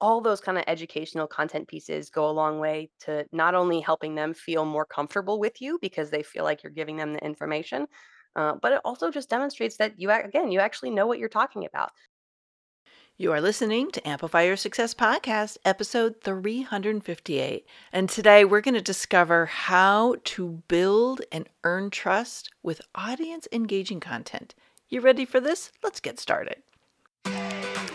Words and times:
all 0.00 0.20
those 0.20 0.40
kind 0.40 0.58
of 0.58 0.64
educational 0.66 1.26
content 1.26 1.68
pieces 1.68 2.10
go 2.10 2.28
a 2.28 2.32
long 2.32 2.58
way 2.58 2.90
to 3.00 3.24
not 3.32 3.54
only 3.54 3.80
helping 3.80 4.14
them 4.14 4.34
feel 4.34 4.64
more 4.64 4.84
comfortable 4.84 5.38
with 5.38 5.60
you 5.60 5.78
because 5.80 6.10
they 6.10 6.22
feel 6.22 6.44
like 6.44 6.62
you're 6.62 6.72
giving 6.72 6.96
them 6.96 7.12
the 7.12 7.24
information, 7.24 7.86
uh, 8.36 8.54
but 8.62 8.72
it 8.72 8.80
also 8.84 9.10
just 9.10 9.28
demonstrates 9.28 9.76
that 9.76 9.98
you, 9.98 10.10
again, 10.10 10.50
you 10.50 10.60
actually 10.60 10.90
know 10.90 11.06
what 11.06 11.18
you're 11.18 11.28
talking 11.28 11.66
about. 11.66 11.90
You 13.20 13.32
are 13.32 13.40
listening 13.42 13.90
to 13.90 14.08
Amplify 14.08 14.44
Your 14.44 14.56
Success 14.56 14.94
Podcast, 14.94 15.58
episode 15.62 16.22
358. 16.24 17.66
And 17.92 18.08
today 18.08 18.46
we're 18.46 18.62
going 18.62 18.74
to 18.74 18.80
discover 18.80 19.44
how 19.44 20.16
to 20.24 20.62
build 20.68 21.20
and 21.30 21.46
earn 21.62 21.90
trust 21.90 22.48
with 22.62 22.80
audience 22.94 23.46
engaging 23.52 24.00
content. 24.00 24.54
You 24.88 25.02
ready 25.02 25.26
for 25.26 25.38
this? 25.38 25.70
Let's 25.82 26.00
get 26.00 26.18
started. 26.18 26.62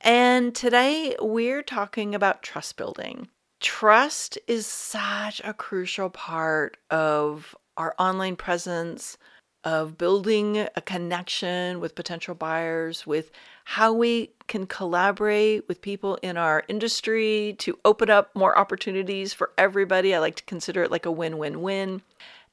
And 0.00 0.54
today 0.54 1.14
we're 1.20 1.62
talking 1.62 2.14
about 2.14 2.42
trust 2.42 2.76
building. 2.76 3.28
Trust 3.60 4.38
is 4.46 4.66
such 4.66 5.42
a 5.44 5.52
crucial 5.52 6.08
part 6.08 6.78
of 6.90 7.54
our 7.76 7.94
online 7.98 8.36
presence, 8.36 9.18
of 9.62 9.98
building 9.98 10.56
a 10.74 10.80
connection 10.80 11.80
with 11.80 11.94
potential 11.94 12.34
buyers, 12.34 13.06
with 13.06 13.30
how 13.64 13.92
we 13.92 14.32
can 14.48 14.66
collaborate 14.66 15.68
with 15.68 15.82
people 15.82 16.16
in 16.22 16.38
our 16.38 16.64
industry 16.68 17.54
to 17.58 17.78
open 17.84 18.08
up 18.08 18.34
more 18.34 18.56
opportunities 18.56 19.34
for 19.34 19.50
everybody. 19.58 20.14
I 20.14 20.18
like 20.18 20.36
to 20.36 20.44
consider 20.44 20.82
it 20.82 20.90
like 20.90 21.04
a 21.04 21.12
win 21.12 21.36
win 21.36 21.60
win. 21.60 22.00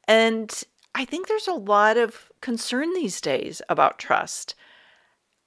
And 0.05 0.63
I 0.93 1.05
think 1.05 1.27
there's 1.27 1.47
a 1.47 1.53
lot 1.53 1.95
of 1.95 2.29
concern 2.41 2.93
these 2.93 3.21
days 3.21 3.61
about 3.69 3.99
trust. 3.99 4.55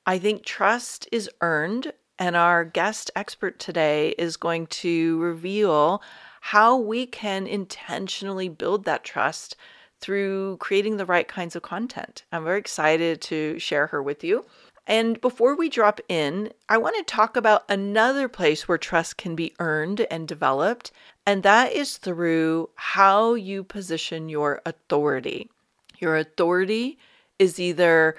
I 0.06 0.18
think 0.18 0.44
trust 0.44 1.08
is 1.12 1.30
earned, 1.40 1.92
and 2.18 2.36
our 2.36 2.64
guest 2.64 3.10
expert 3.14 3.58
today 3.58 4.10
is 4.18 4.36
going 4.36 4.66
to 4.66 5.18
reveal 5.20 6.02
how 6.40 6.76
we 6.76 7.06
can 7.06 7.46
intentionally 7.46 8.48
build 8.48 8.84
that 8.84 9.04
trust 9.04 9.56
through 10.00 10.56
creating 10.58 10.96
the 10.96 11.06
right 11.06 11.28
kinds 11.28 11.54
of 11.54 11.62
content. 11.62 12.24
I'm 12.32 12.44
very 12.44 12.58
excited 12.58 13.20
to 13.22 13.58
share 13.58 13.88
her 13.88 14.02
with 14.02 14.24
you. 14.24 14.46
And 14.86 15.20
before 15.20 15.54
we 15.54 15.68
drop 15.68 16.00
in, 16.08 16.52
I 16.68 16.78
want 16.78 16.96
to 16.96 17.02
talk 17.04 17.36
about 17.36 17.64
another 17.68 18.26
place 18.26 18.66
where 18.66 18.78
trust 18.78 19.18
can 19.18 19.36
be 19.36 19.52
earned 19.60 20.00
and 20.10 20.26
developed, 20.26 20.90
and 21.26 21.42
that 21.42 21.72
is 21.72 21.98
through 21.98 22.70
how 22.74 23.34
you 23.34 23.62
position 23.62 24.30
your 24.30 24.62
authority. 24.64 25.50
Your 25.98 26.16
authority 26.16 26.98
is 27.38 27.60
either 27.60 28.16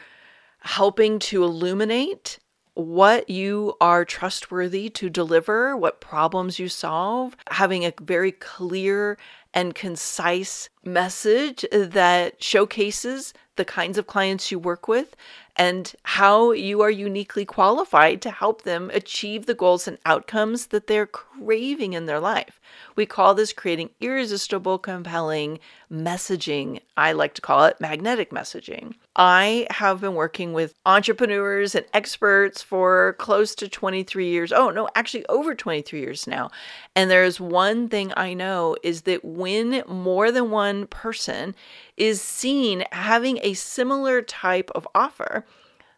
helping 0.62 1.20
to 1.20 1.44
illuminate 1.44 2.40
what 2.74 3.30
you 3.30 3.76
are 3.82 4.06
trustworthy 4.06 4.90
to 4.90 5.10
deliver, 5.10 5.76
what 5.76 6.00
problems 6.00 6.58
you 6.58 6.70
solve, 6.70 7.36
having 7.50 7.84
a 7.84 7.94
very 8.02 8.32
clear 8.32 9.18
and 9.54 9.76
concise 9.76 10.70
message 10.84 11.66
that 11.74 12.42
showcases 12.42 13.34
the 13.58 13.66
kinds 13.66 13.98
of 13.98 14.08
clients 14.08 14.50
you 14.50 14.58
work 14.58 14.88
with 14.88 15.16
and 15.58 15.94
how 16.04 16.54
you 16.54 16.82
are 16.82 16.90
uniquely 16.90 17.44
qualified 17.44 18.22
to 18.22 18.32
help 18.32 18.62
them 18.62 18.90
achieve 18.94 19.46
the 19.46 19.54
goals 19.54 19.88
and 19.88 19.98
outcomes 20.06 20.68
that 20.68 20.88
they're 20.88 21.06
craving 21.06 21.92
in 21.92 22.06
their 22.06 22.20
life. 22.20 22.62
We 22.96 23.06
call 23.06 23.36
this 23.36 23.52
creating 23.52 23.90
irresistible, 24.00 24.80
compelling 24.80 25.60
messaging. 25.92 26.80
I 26.96 27.12
like 27.12 27.34
to 27.36 27.42
call 27.42 27.66
it 27.66 27.82
magnetic 27.82 28.32
messaging. 28.32 28.94
I 29.16 29.68
have 29.70 30.00
been 30.00 30.16
working 30.16 30.54
with 30.54 30.74
entrepreneurs 30.86 31.76
and 31.76 31.86
experts 31.94 32.62
for 32.62 33.16
close 33.20 33.54
to 33.56 33.68
23 33.68 34.30
years. 34.30 34.52
Oh, 34.52 34.70
no, 34.70 34.88
actually 34.96 35.26
over 35.28 35.54
23 35.54 36.00
years 36.00 36.28
now. 36.28 36.50
And 36.96 37.12
there's 37.12 37.40
one 37.40 37.90
thing 37.90 38.14
I 38.16 38.34
know 38.34 38.78
is 38.84 39.02
that 39.02 39.26
when 39.26 39.84
more 39.88 40.32
than 40.32 40.50
one 40.50 40.88
person 40.88 41.56
is 41.98 42.22
seen 42.22 42.86
having 42.92 43.40
a 43.42 43.54
similar 43.54 44.22
type 44.22 44.72
of 44.74 44.88
offer, 44.96 45.46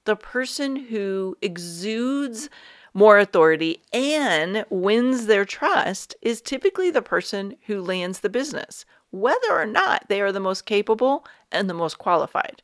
the 0.06 0.16
person 0.16 0.76
who 0.76 1.38
exudes 1.42 2.50
more 2.94 3.20
authority 3.20 3.82
and 3.92 4.66
wins 4.70 5.26
their 5.26 5.46
trust 5.46 6.16
is 6.22 6.42
typically 6.42 6.92
the 6.92 7.02
person 7.02 7.56
who 7.66 7.82
lands 7.82 8.20
the 8.20 8.30
business, 8.30 8.86
whether 9.14 9.52
or 9.52 9.66
not 9.66 10.04
they 10.10 10.20
are 10.20 10.32
the 10.32 10.40
most 10.40 10.66
capable 10.66 11.24
and 11.52 11.70
the 11.70 11.74
most 11.74 12.00
qualified. 12.00 12.64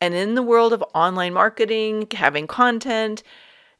And 0.00 0.14
in 0.14 0.36
the 0.36 0.42
world 0.42 0.72
of 0.72 0.84
online 0.94 1.34
marketing, 1.34 2.06
having 2.12 2.46
content, 2.46 3.24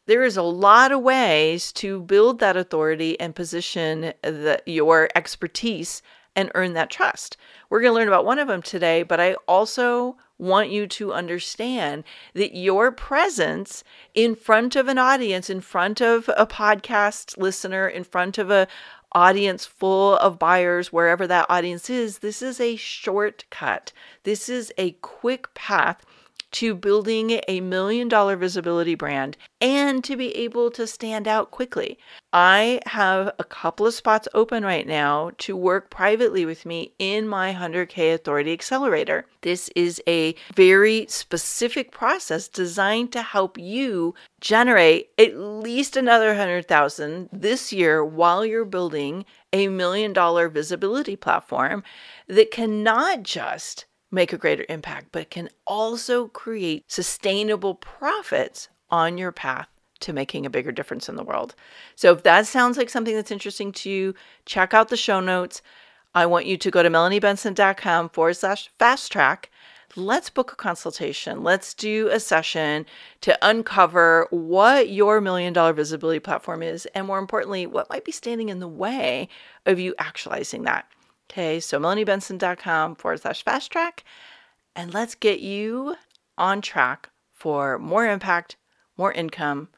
there 0.07 0.25
is 0.25 0.37
a 0.37 0.43
lot 0.43 0.91
of 0.91 1.01
ways 1.01 1.73
to 1.75 2.01
build 2.01 2.41
that 2.41 2.57
authority 2.57 3.19
and 3.21 3.37
position 3.37 4.13
the, 4.23 4.61
your 4.67 5.09
expertise 5.15 6.03
and 6.35 6.51
earn 6.57 6.73
that 6.73 6.91
trust. 6.91 7.37
We're 7.71 7.81
going 7.81 7.93
to 7.93 7.95
learn 7.95 8.09
about 8.09 8.25
one 8.25 8.41
of 8.41 8.49
them 8.49 8.63
today, 8.63 9.05
but 9.05 9.21
I 9.21 9.35
also 9.47 10.17
want 10.39 10.71
you 10.71 10.87
to 10.87 11.13
understand 11.13 12.03
that 12.35 12.57
your 12.57 12.91
presence 12.91 13.85
in 14.15 14.35
front 14.35 14.75
of 14.75 14.89
an 14.89 14.99
audience, 14.99 15.51
in 15.51 15.61
front 15.61 16.01
of 16.01 16.29
a 16.37 16.47
podcast 16.47 17.37
listener, 17.37 17.87
in 17.87 18.03
front 18.03 18.39
of 18.39 18.51
a 18.51 18.67
audience 19.13 19.65
full 19.65 20.17
of 20.17 20.39
buyers, 20.39 20.93
wherever 20.93 21.27
that 21.27 21.47
audience 21.49 21.91
is, 21.91 22.19
this 22.19 22.43
is 22.43 22.61
a 22.61 22.77
shortcut. 22.77 23.93
This 24.25 24.49
is 24.49 24.73
a 24.79 24.93
quick 24.93 25.53
path 25.55 26.05
to 26.53 26.75
building 26.75 27.41
a 27.49 27.61
million 27.61 28.09
dollar 28.09 28.37
visibility 28.37 28.95
brand 28.95 29.37
and 29.61 30.03
to 30.05 30.17
be 30.17 30.35
able 30.37 30.71
to 30.71 30.87
stand 30.87 31.29
out 31.29 31.51
quickly. 31.51 31.99
I 32.33 32.81
have 32.87 33.33
a 33.39 33.45
couple 33.45 33.87
of 33.87 33.95
spots 33.95 34.29
open 34.35 34.65
right 34.65 34.87
now 34.87 35.33
to 35.39 35.57
work 35.57 35.91
privately 35.91 36.45
with 36.45 36.67
me 36.67 36.93
in 36.99 37.29
my 37.29 37.53
100K 37.53 38.15
Authority 38.15 38.53
Accelerator. 38.53 39.27
This 39.43 39.71
is 39.77 40.03
a 40.07 40.35
very 40.55 41.07
specific 41.09 41.93
process 41.93 42.49
designed 42.49 43.13
to 43.13 43.23
help 43.23 43.59
you 43.59 44.15
generate 44.41 45.11
at 45.19 45.37
least 45.37 45.97
another 45.97 46.29
100,000 46.29 47.29
this 47.33 47.73
year 47.73 48.05
while 48.05 48.45
you're 48.45 48.65
building 48.65 49.25
a 49.53 49.69
million 49.69 50.13
dollar 50.13 50.49
visibility 50.49 51.17
platform 51.17 51.83
that 52.29 52.51
cannot 52.51 53.23
just 53.23 53.87
make 54.11 54.33
a 54.33 54.39
greater 54.39 54.65
impact, 54.69 55.09
but 55.13 55.31
can 55.31 55.49
also 55.67 56.29
create 56.29 56.85
sustainable 56.91 57.75
profits 57.75 58.69
on 58.91 59.19
your 59.19 59.33
path 59.33 59.69
to 60.01 60.13
making 60.13 60.47
a 60.47 60.51
bigger 60.51 60.73
difference 60.73 61.09
in 61.09 61.17
the 61.17 61.25
world. 61.25 61.55
So 61.95 62.13
if 62.13 62.23
that 62.23 62.47
sounds 62.47 62.77
like 62.77 62.89
something 62.89 63.15
that's 63.15 63.31
interesting 63.31 63.71
to 63.73 63.91
you, 63.91 64.15
check 64.47 64.75
out 64.75 64.89
the 64.89 64.97
show 64.97 65.21
notes. 65.21 65.63
I 66.15 66.27
want 66.27 66.47
you 66.47 66.57
to 66.57 66.71
go 66.71 66.83
to 66.83 66.91
melaniebenson.com 66.91 68.09
forward 68.11 68.35
slash 68.35 68.71
fast 68.79 69.13
track. 69.13 69.51
Let's 69.97 70.31
book 70.31 70.53
a 70.53 70.57
consultation. 70.57 71.43
Let's 71.43 71.75
do 71.75 72.09
a 72.09 72.21
session 72.21 72.87
to 73.23 73.37
uncover 73.43 74.29
what 74.31 74.89
your 74.89 75.21
million 75.21 75.53
dollar 75.53 75.73
visibility 75.73 76.21
platform 76.21 76.63
is, 76.63 76.87
and 76.95 77.07
more 77.07 77.19
importantly, 77.19 77.67
what 77.67 77.91
might 77.91 78.05
be 78.05 78.13
standing 78.13 78.49
in 78.49 78.61
the 78.61 78.69
way 78.69 79.29
of 79.67 79.81
you 79.81 79.95
actualizing 79.99 80.63
that. 80.63 80.87
Okay, 81.31 81.61
so 81.61 81.79
melaniebenson.com 81.79 82.97
forward 82.97 83.21
slash 83.21 83.45
fast 83.45 83.71
track. 83.71 84.03
And 84.75 84.93
let's 84.93 85.15
get 85.15 85.39
you 85.39 85.95
on 86.37 86.61
track 86.61 87.09
for 87.33 87.79
more 87.79 88.05
impact, 88.05 88.57
more 88.97 89.13
income, 89.13 89.69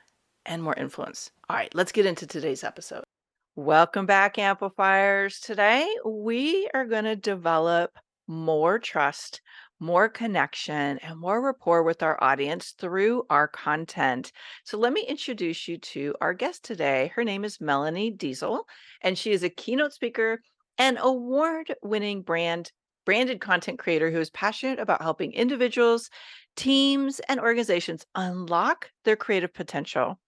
and 0.47 0.63
more 0.63 0.73
influence. 0.75 1.31
All 1.51 1.57
right, 1.57 1.73
let's 1.75 1.93
get 1.93 2.07
into 2.07 2.27
today's 2.27 2.65
episode. 2.65 3.05
Welcome 3.55 4.07
back, 4.07 4.39
amplifiers. 4.39 5.41
Today, 5.41 5.87
we 6.07 6.71
are 6.73 6.87
going 6.87 7.05
to 7.05 7.17
develop 7.17 7.99
more 8.27 8.79
trust, 8.79 9.43
more 9.79 10.09
connection, 10.09 10.97
and 11.01 11.21
more 11.21 11.45
rapport 11.45 11.83
with 11.83 12.03
our 12.03 12.17
audience 12.25 12.71
through 12.79 13.25
our 13.29 13.47
content. 13.47 14.33
So, 14.65 14.79
let 14.79 14.95
me 14.95 15.05
introduce 15.07 15.69
you 15.69 15.77
to 15.77 16.15
our 16.23 16.33
guest 16.33 16.65
today. 16.65 17.13
Her 17.15 17.25
name 17.25 17.45
is 17.45 17.61
Melanie 17.61 18.11
Deziel, 18.11 18.63
and 19.03 19.19
she 19.19 19.33
is 19.33 19.43
a 19.43 19.51
keynote 19.51 19.93
speaker 19.93 20.41
an 20.79 20.99
award-winning 20.99 22.23
brand 22.23 22.73
branded 23.05 23.41
content 23.41 23.79
creator 23.79 24.11
who 24.11 24.21
is 24.21 24.31
passionate 24.31 24.79
about 24.79 25.03
helping 25.03 25.33
individuals, 25.33 26.09
teams, 26.57 27.21
and 27.29 27.41
organizations 27.41 28.07
unlock 28.15 28.91
their 29.05 29.17
creative 29.17 29.53
potential. 29.53 30.19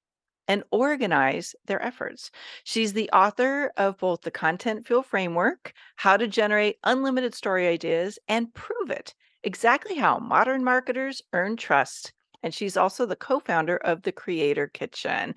and 0.46 0.62
organize 0.70 1.54
their 1.66 1.82
efforts. 1.82 2.30
She's 2.64 2.92
the 2.92 3.10
author 3.12 3.72
of 3.78 3.96
both 3.98 4.20
the 4.22 4.30
Content 4.30 4.86
Fuel 4.86 5.02
Framework, 5.02 5.72
How 5.96 6.16
to 6.18 6.26
Generate 6.28 6.76
Unlimited 6.84 7.34
Story 7.34 7.66
Ideas, 7.66 8.18
and 8.28 8.52
Prove 8.52 8.90
It 8.90 9.14
Exactly 9.42 9.96
How 9.96 10.18
Modern 10.18 10.62
Marketers 10.62 11.22
Earn 11.32 11.56
Trust. 11.56 12.12
And 12.42 12.52
she's 12.52 12.76
also 12.76 13.06
the 13.06 13.16
co 13.16 13.40
founder 13.40 13.78
of 13.78 14.02
the 14.02 14.12
Creator 14.12 14.68
Kitchen. 14.68 15.34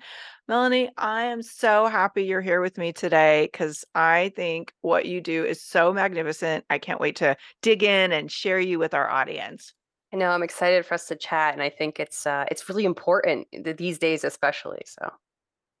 Melanie, 0.48 0.88
I 0.96 1.24
am 1.24 1.42
so 1.42 1.86
happy 1.88 2.24
you're 2.24 2.40
here 2.40 2.62
with 2.62 2.78
me 2.78 2.94
today 2.94 3.50
because 3.52 3.84
I 3.94 4.32
think 4.34 4.72
what 4.80 5.04
you 5.04 5.20
do 5.20 5.44
is 5.44 5.62
so 5.62 5.92
magnificent. 5.92 6.64
I 6.70 6.78
can't 6.78 7.00
wait 7.00 7.16
to 7.16 7.36
dig 7.60 7.82
in 7.82 8.12
and 8.12 8.32
share 8.32 8.58
you 8.58 8.78
with 8.78 8.94
our 8.94 9.10
audience. 9.10 9.74
I 10.10 10.16
know 10.16 10.30
I'm 10.30 10.42
excited 10.42 10.86
for 10.86 10.94
us 10.94 11.06
to 11.08 11.16
chat, 11.16 11.52
and 11.52 11.62
I 11.62 11.68
think 11.68 12.00
it's 12.00 12.26
uh, 12.26 12.46
it's 12.50 12.66
really 12.66 12.86
important 12.86 13.46
these 13.76 13.98
days, 13.98 14.24
especially. 14.24 14.80
So, 14.86 15.10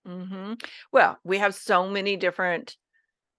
hmm 0.04 0.52
Well, 0.92 1.18
we 1.24 1.38
have 1.38 1.54
so 1.54 1.88
many 1.88 2.16
different 2.16 2.76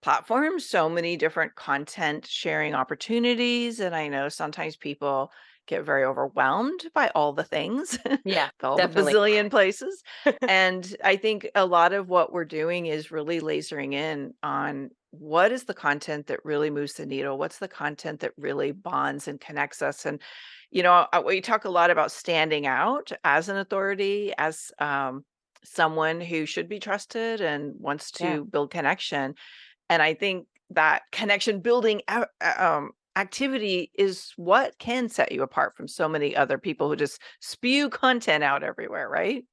platforms, 0.01 0.65
so 0.65 0.89
many 0.89 1.15
different 1.15 1.53
content 1.53 2.25
sharing 2.25 2.73
opportunities. 2.73 3.79
And 3.79 3.95
I 3.95 4.07
know 4.07 4.29
sometimes 4.29 4.77
people 4.77 5.31
get 5.69 5.85
very 5.85 6.03
overwhelmed 6.03 6.89
by 6.93 7.09
all 7.15 7.33
the 7.33 7.43
things, 7.43 7.97
yeah, 8.23 8.49
all 8.63 8.81
the 8.81 8.87
bazillion 8.89 9.49
places. 9.49 10.03
And 10.47 10.95
I 11.03 11.15
think 11.15 11.49
a 11.55 11.65
lot 11.65 11.93
of 11.93 12.09
what 12.09 12.33
we're 12.33 12.45
doing 12.45 12.87
is 12.87 13.11
really 13.11 13.39
lasering 13.39 13.93
in 13.93 14.33
on 14.43 14.91
what 15.11 15.51
is 15.51 15.63
the 15.65 15.73
content 15.73 16.27
that 16.27 16.43
really 16.45 16.69
moves 16.69 16.93
the 16.93 17.05
needle? 17.05 17.37
What's 17.37 17.59
the 17.59 17.67
content 17.67 18.19
that 18.19 18.33
really 18.37 18.71
bonds 18.71 19.27
and 19.27 19.39
connects 19.41 19.81
us? 19.81 20.05
And, 20.05 20.21
you 20.71 20.83
know, 20.83 21.07
uh, 21.13 21.23
we 21.25 21.41
talk 21.41 21.65
a 21.65 21.69
lot 21.69 21.91
about 21.91 22.11
standing 22.11 22.67
out 22.67 23.11
as 23.23 23.49
an 23.49 23.57
authority, 23.57 24.33
as 24.37 24.71
um, 24.79 25.25
someone 25.63 26.21
who 26.21 26.45
should 26.45 26.69
be 26.69 26.79
trusted 26.79 27.41
and 27.41 27.73
wants 27.79 28.11
Yeah. 28.19 28.39
to 28.39 28.45
build 28.45 28.71
connection 28.71 29.35
and 29.89 30.01
I 30.01 30.13
think 30.13 30.47
that 30.71 31.03
connection 31.11 31.61
building 31.61 32.01
um, 32.07 32.91
activity 33.19 33.91
is 33.95 34.31
what 34.37 34.77
can 34.79 35.09
set 35.09 35.31
you 35.31 35.43
apart 35.43 35.75
from 35.75 35.87
so 35.87 36.07
many 36.07 36.35
other 36.35 36.57
people 36.57 36.87
who 36.87 36.95
just 36.95 37.21
spew 37.41 37.89
content 37.89 38.43
out 38.43 38.63
everywhere, 38.63 39.09
right? 39.09 39.43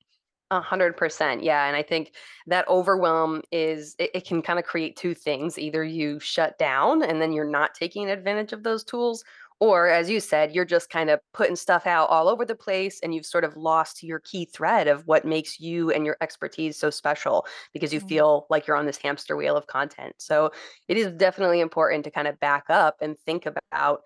A 0.52 0.60
hundred 0.60 0.96
percent. 0.96 1.42
Yeah. 1.42 1.66
And 1.66 1.74
I 1.74 1.82
think 1.82 2.12
that 2.46 2.68
overwhelm 2.68 3.42
is 3.50 3.96
it, 3.98 4.10
it 4.14 4.26
can 4.26 4.42
kind 4.42 4.60
of 4.60 4.64
create 4.64 4.96
two 4.96 5.12
things. 5.12 5.58
Either 5.58 5.82
you 5.82 6.20
shut 6.20 6.56
down 6.58 7.02
and 7.02 7.20
then 7.20 7.32
you're 7.32 7.50
not 7.50 7.74
taking 7.74 8.08
advantage 8.08 8.52
of 8.52 8.62
those 8.62 8.84
tools, 8.84 9.24
or 9.60 9.88
as 9.88 10.10
you 10.10 10.20
said, 10.20 10.52
you're 10.54 10.64
just 10.66 10.90
kind 10.90 11.08
of 11.10 11.20
putting 11.32 11.56
stuff 11.56 11.86
out 11.86 12.10
all 12.10 12.28
over 12.28 12.44
the 12.44 12.54
place 12.54 13.00
and 13.00 13.14
you've 13.14 13.26
sort 13.26 13.44
of 13.44 13.56
lost 13.56 14.02
your 14.02 14.20
key 14.20 14.44
thread 14.44 14.86
of 14.88 15.06
what 15.06 15.24
makes 15.24 15.58
you 15.60 15.90
and 15.90 16.04
your 16.04 16.16
expertise 16.20 16.78
so 16.78 16.90
special 16.90 17.46
because 17.72 17.92
you 17.92 18.00
Mm. 18.00 18.00
feel 18.00 18.46
like 18.50 18.66
you're 18.66 18.76
on 18.76 18.86
this 18.86 18.98
hamster 18.98 19.36
wheel 19.36 19.56
of 19.56 19.66
content. 19.66 20.14
So 20.18 20.50
it 20.88 20.96
is 20.98 21.10
definitely 21.12 21.60
important 21.60 22.04
to 22.04 22.10
kind 22.10 22.28
of 22.28 22.38
back 22.38 22.64
up 22.68 22.96
and 23.00 23.18
think 23.18 23.46
about 23.72 24.02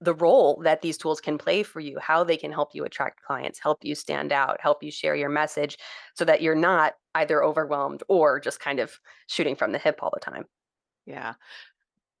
the 0.00 0.14
role 0.14 0.60
that 0.64 0.80
these 0.80 0.96
tools 0.96 1.20
can 1.20 1.36
play 1.36 1.62
for 1.62 1.80
you, 1.80 1.98
how 1.98 2.24
they 2.24 2.36
can 2.36 2.52
help 2.52 2.74
you 2.74 2.84
attract 2.84 3.22
clients, 3.22 3.58
help 3.58 3.78
you 3.84 3.94
stand 3.94 4.32
out, 4.32 4.60
help 4.60 4.82
you 4.82 4.90
share 4.90 5.14
your 5.14 5.28
message 5.28 5.76
so 6.14 6.24
that 6.24 6.40
you're 6.40 6.54
not 6.54 6.94
either 7.14 7.42
overwhelmed 7.44 8.02
or 8.08 8.40
just 8.40 8.60
kind 8.60 8.80
of 8.80 8.98
shooting 9.28 9.54
from 9.54 9.72
the 9.72 9.78
hip 9.78 9.98
all 10.02 10.10
the 10.14 10.20
time. 10.20 10.46
Yeah. 11.06 11.34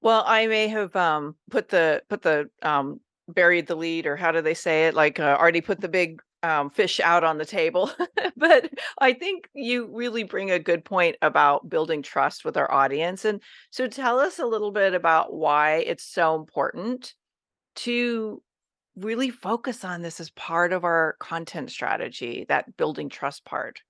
Well, 0.02 0.24
I 0.26 0.46
may 0.46 0.68
have, 0.68 0.94
um, 0.96 1.36
put 1.50 1.68
the 1.68 2.02
put 2.08 2.22
the, 2.22 2.50
um 2.62 3.00
buried 3.28 3.66
the 3.68 3.76
lead 3.76 4.06
or 4.06 4.16
how 4.16 4.32
do 4.32 4.40
they 4.42 4.54
say 4.54 4.86
it? 4.88 4.94
Like, 4.94 5.20
uh, 5.20 5.36
already 5.38 5.60
put 5.60 5.80
the 5.80 5.88
big, 5.88 6.20
um, 6.42 6.70
fish 6.70 6.98
out 7.00 7.22
on 7.24 7.38
the 7.38 7.44
table. 7.44 7.90
But 8.36 8.70
I 8.98 9.12
think 9.12 9.48
you 9.54 9.90
really 9.94 10.22
bring 10.22 10.50
a 10.50 10.58
good 10.58 10.82
point 10.84 11.16
about 11.20 11.68
building 11.68 12.00
trust 12.02 12.42
with 12.44 12.56
our 12.56 12.70
audience, 12.72 13.24
and 13.26 13.42
so 13.70 13.86
tell 13.86 14.18
us 14.18 14.38
a 14.38 14.46
little 14.46 14.70
bit 14.72 14.94
about 14.94 15.34
why 15.34 15.78
it's 15.86 16.04
so 16.04 16.34
important 16.36 17.14
to 17.76 18.42
really 18.96 19.30
focus 19.30 19.84
on 19.84 20.02
this 20.02 20.20
as 20.20 20.30
part 20.30 20.72
of 20.72 20.84
our 20.84 21.16
content 21.20 21.70
strategy, 21.70 22.46
that 22.48 22.76
building 22.78 23.08
trust 23.10 23.44
part. 23.44 23.82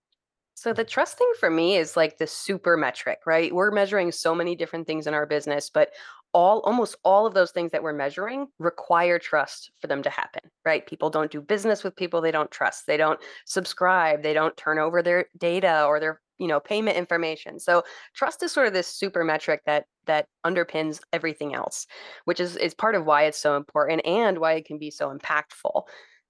So 0.55 0.73
the 0.73 0.85
trust 0.85 1.17
thing 1.17 1.32
for 1.38 1.50
me 1.50 1.76
is 1.76 1.97
like 1.97 2.19
the 2.19 2.26
super 2.26 2.76
metric, 2.76 3.20
right? 3.26 3.55
We're 3.55 3.70
measuring 3.70 4.12
so 4.12 4.35
many 4.35 4.55
different 4.55 4.87
things 4.87 5.06
in 5.06 5.14
our 5.14 5.25
business, 5.26 5.70
but 5.70 5.91
all 6.32 6.61
almost 6.61 6.97
all 7.05 7.26
of 7.26 7.35
those 7.35 7.50
things 7.50 7.73
that 7.73 7.82
we're 7.82 7.93
measuring 7.93 8.47
require 8.58 9.19
trust 9.19 9.70
for 9.81 9.87
them 9.87 10.02
to 10.02 10.11
happen, 10.11 10.43
right? 10.64 10.87
People 10.87 11.11
don't 11.11 11.31
do 11.31 11.41
business 11.41 11.82
with 11.82 11.97
people 11.97 12.20
they 12.20 12.31
don't 12.31 12.50
trust. 12.50 12.87
They 12.87 12.97
don't 12.97 13.19
subscribe, 13.47 14.23
they 14.23 14.32
don't 14.35 14.56
turn 14.56 14.79
over 14.79 15.02
their 15.02 15.26
data 15.38 15.85
or 15.87 15.99
their, 15.99 16.20
you 16.38 16.47
know, 16.47 16.61
payment 16.61 16.96
information. 16.96 17.58
So 17.58 17.82
trust 18.14 18.43
is 18.43 18.53
sort 18.53 18.67
of 18.69 18.73
this 18.73 18.87
super 18.87 19.25
metric 19.25 19.62
that 19.67 19.87
that 20.06 20.26
underpins 20.46 21.00
everything 21.12 21.55
else, 21.55 21.87
which 22.26 22.38
is 22.38 22.56
is 22.56 22.75
part 22.75 22.94
of 22.94 23.06
why 23.06 23.25
it's 23.25 23.41
so 23.41 23.56
important 23.56 24.03
and 24.05 24.38
why 24.38 24.53
it 24.55 24.67
can 24.67 24.79
be 24.79 24.91
so 24.91 25.12
impactful. 25.12 25.82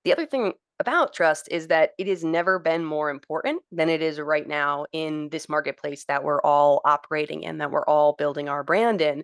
The 0.05 0.13
other 0.13 0.27
thing 0.27 0.55
about 0.81 1.13
trust 1.13 1.47
is 1.51 1.69
that 1.69 1.91
it 1.99 2.09
has 2.09 2.25
never 2.25 2.59
been 2.59 2.85
more 2.85 3.11
important 3.11 3.63
than 3.71 3.89
it 3.89 4.01
is 4.03 4.19
right 4.19 4.49
now 4.49 4.87
in 4.93 5.29
this 5.29 5.49
marketplace 5.49 6.05
that 6.07 6.25
we're 6.25 6.41
all 6.41 6.81
operating 6.85 7.43
in, 7.43 7.59
that 7.59 7.71
we're 7.71 7.85
all 7.85 8.15
building 8.15 8.49
our 8.49 8.65
brand 8.65 9.01
in. 9.03 9.23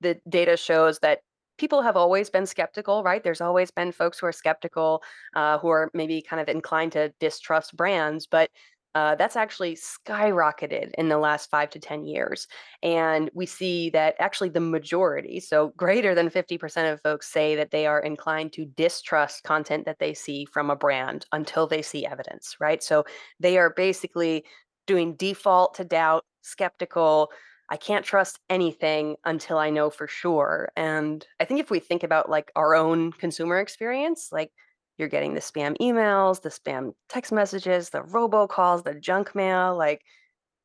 The 0.00 0.18
data 0.28 0.56
shows 0.56 1.00
that 1.00 1.20
people 1.58 1.82
have 1.82 1.96
always 1.96 2.30
been 2.30 2.46
skeptical, 2.46 3.02
right? 3.02 3.22
There's 3.22 3.40
always 3.40 3.70
been 3.70 3.92
folks 3.92 4.18
who 4.18 4.26
are 4.26 4.32
skeptical, 4.32 5.02
uh, 5.34 5.58
who 5.58 5.68
are 5.68 5.90
maybe 5.94 6.22
kind 6.22 6.40
of 6.40 6.48
inclined 6.48 6.92
to 6.92 7.12
distrust 7.20 7.76
brands, 7.76 8.26
but 8.26 8.50
uh, 8.94 9.14
that's 9.16 9.36
actually 9.36 9.74
skyrocketed 9.74 10.92
in 10.96 11.08
the 11.08 11.18
last 11.18 11.50
five 11.50 11.68
to 11.70 11.80
10 11.80 12.06
years. 12.06 12.46
And 12.82 13.28
we 13.34 13.44
see 13.44 13.90
that 13.90 14.14
actually 14.20 14.50
the 14.50 14.60
majority, 14.60 15.40
so 15.40 15.72
greater 15.76 16.14
than 16.14 16.30
50% 16.30 16.92
of 16.92 17.00
folks 17.02 17.26
say 17.26 17.56
that 17.56 17.72
they 17.72 17.86
are 17.86 18.00
inclined 18.00 18.52
to 18.52 18.64
distrust 18.64 19.42
content 19.42 19.84
that 19.86 19.98
they 19.98 20.14
see 20.14 20.44
from 20.44 20.70
a 20.70 20.76
brand 20.76 21.26
until 21.32 21.66
they 21.66 21.82
see 21.82 22.06
evidence, 22.06 22.56
right? 22.60 22.82
So 22.82 23.04
they 23.40 23.58
are 23.58 23.70
basically 23.70 24.44
doing 24.86 25.16
default 25.16 25.74
to 25.74 25.84
doubt, 25.84 26.24
skeptical. 26.42 27.30
I 27.70 27.76
can't 27.76 28.04
trust 28.04 28.38
anything 28.48 29.16
until 29.24 29.58
I 29.58 29.70
know 29.70 29.90
for 29.90 30.06
sure. 30.06 30.70
And 30.76 31.26
I 31.40 31.46
think 31.46 31.60
if 31.60 31.70
we 31.70 31.80
think 31.80 32.02
about 32.02 32.30
like 32.30 32.52
our 32.54 32.74
own 32.74 33.10
consumer 33.12 33.58
experience, 33.58 34.28
like 34.30 34.52
you're 34.98 35.08
getting 35.08 35.34
the 35.34 35.40
spam 35.40 35.76
emails, 35.78 36.42
the 36.42 36.48
spam 36.50 36.94
text 37.08 37.32
messages, 37.32 37.90
the 37.90 38.02
robocalls, 38.02 38.84
the 38.84 38.94
junk 38.94 39.34
mail, 39.34 39.76
like 39.76 40.02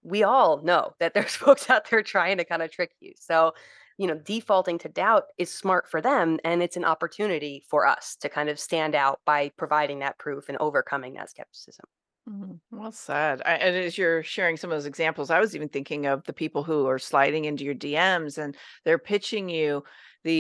we 0.04 0.24
all 0.24 0.62
know 0.64 0.94
that 1.00 1.14
there's 1.14 1.36
folks 1.36 1.70
out 1.70 1.90
there 1.90 2.04
trying 2.04 2.38
to 2.38 2.46
kind 2.46 2.62
of 2.62 2.72
trick 2.72 2.94
you. 3.00 3.14
So, 3.18 3.54
you 3.98 4.08
know, 4.08 4.16
defaulting 4.18 4.78
to 4.80 4.90
doubt 4.90 5.26
is 5.38 5.52
smart 5.54 5.88
for 5.90 6.02
them 6.02 6.40
and 6.44 6.64
it's 6.64 6.78
an 6.78 6.86
opportunity 6.86 7.66
for 7.70 7.86
us 7.86 8.16
to 8.18 8.30
kind 8.30 8.50
of 8.50 8.60
stand 8.60 8.96
out 8.96 9.20
by 9.26 9.50
providing 9.58 10.00
that 10.00 10.18
proof 10.20 10.50
and 10.50 10.58
overcoming 10.60 11.14
that 11.16 11.30
skepticism. 11.30 11.86
Mhm. 12.28 12.60
Well 12.72 12.92
said. 12.92 13.42
I, 13.46 13.54
and 13.56 13.76
as 13.76 13.98
you're 13.98 14.22
sharing 14.24 14.58
some 14.58 14.72
of 14.72 14.76
those 14.76 14.86
examples, 14.86 15.30
I 15.32 15.40
was 15.40 15.56
even 15.56 15.70
thinking 15.70 16.06
of 16.06 16.24
the 16.26 16.34
people 16.34 16.64
who 16.64 16.86
are 16.88 17.00
sliding 17.00 17.46
into 17.46 17.64
your 17.64 17.74
DMs 17.74 18.38
and 18.38 18.56
they're 18.84 19.00
pitching 19.00 19.50
you 19.50 19.84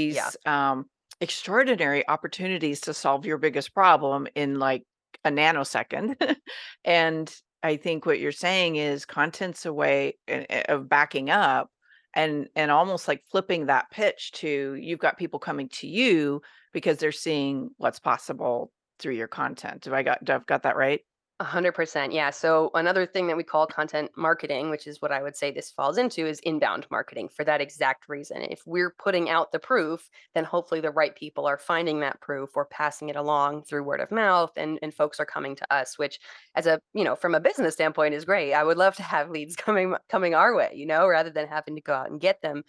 Yeah, 0.09 0.31
these 0.31 0.35
um, 0.45 0.89
extraordinary 1.21 2.07
opportunities 2.07 2.81
to 2.81 2.93
solve 2.93 3.25
your 3.25 3.37
biggest 3.37 3.73
problem 3.73 4.27
in 4.35 4.59
like 4.59 4.83
a 5.25 5.29
nanosecond. 5.29 6.15
and 6.85 7.33
I 7.61 7.77
think 7.77 8.05
what 8.05 8.19
you're 8.19 8.31
saying 8.31 8.77
is 8.77 9.05
content's 9.05 9.65
a 9.65 9.73
way 9.73 10.15
uh, 10.31 10.43
uh, 10.49 10.61
of 10.69 10.89
backing 10.89 11.29
up 11.29 11.69
and 12.13 12.47
and 12.55 12.71
almost 12.71 13.07
like 13.07 13.23
flipping 13.29 13.65
that 13.65 13.91
pitch 13.91 14.31
to 14.31 14.75
you've 14.75 14.99
got 14.99 15.17
people 15.17 15.39
coming 15.39 15.69
to 15.69 15.87
you 15.87 16.41
because 16.73 16.97
they're 16.97 17.11
seeing 17.11 17.69
what's 17.77 17.99
possible 17.99 18.71
through 18.99 19.13
your 19.15 19.27
content. 19.27 19.81
Do 19.81 19.93
I 19.93 20.03
got 20.03 20.23
do 20.23 20.33
I've 20.33 20.45
got 20.45 20.63
that 20.63 20.77
right? 20.77 21.01
100%. 21.41 22.13
Yeah. 22.13 22.31
So, 22.31 22.69
another 22.73 23.05
thing 23.05 23.27
that 23.27 23.37
we 23.37 23.43
call 23.43 23.65
content 23.65 24.11
marketing, 24.17 24.69
which 24.69 24.87
is 24.87 25.01
what 25.01 25.13
I 25.13 25.23
would 25.23 25.37
say 25.37 25.51
this 25.51 25.71
falls 25.71 25.97
into, 25.97 26.25
is 26.27 26.39
inbound 26.41 26.85
marketing 26.91 27.29
for 27.29 27.45
that 27.45 27.61
exact 27.61 28.09
reason. 28.09 28.41
If 28.41 28.63
we're 28.65 28.93
putting 28.99 29.29
out 29.29 29.53
the 29.53 29.59
proof, 29.59 30.09
then 30.35 30.43
hopefully 30.43 30.81
the 30.81 30.91
right 30.91 31.15
people 31.15 31.45
are 31.45 31.57
finding 31.57 32.01
that 32.01 32.19
proof 32.19 32.57
or 32.57 32.65
passing 32.65 33.07
it 33.07 33.15
along 33.15 33.63
through 33.63 33.83
word 33.83 34.01
of 34.01 34.11
mouth 34.11 34.51
and, 34.57 34.79
and 34.81 34.93
folks 34.93 35.17
are 35.19 35.25
coming 35.25 35.55
to 35.55 35.73
us, 35.73 35.97
which 35.97 36.19
as 36.55 36.65
a, 36.65 36.81
you 36.93 37.05
know, 37.05 37.15
from 37.15 37.33
a 37.33 37.39
business 37.39 37.73
standpoint 37.73 38.13
is 38.13 38.25
great. 38.25 38.53
I 38.53 38.65
would 38.65 38.77
love 38.77 38.95
to 38.97 39.03
have 39.03 39.29
leads 39.29 39.55
coming 39.69 39.95
coming 40.09 40.33
our 40.35 40.53
way, 40.53 40.73
you 40.75 40.85
know, 40.85 41.07
rather 41.07 41.29
than 41.29 41.47
having 41.47 41.75
to 41.75 41.81
go 41.81 41.93
out 41.93 42.11
and 42.11 42.19
get 42.19 42.41
them. 42.41 42.63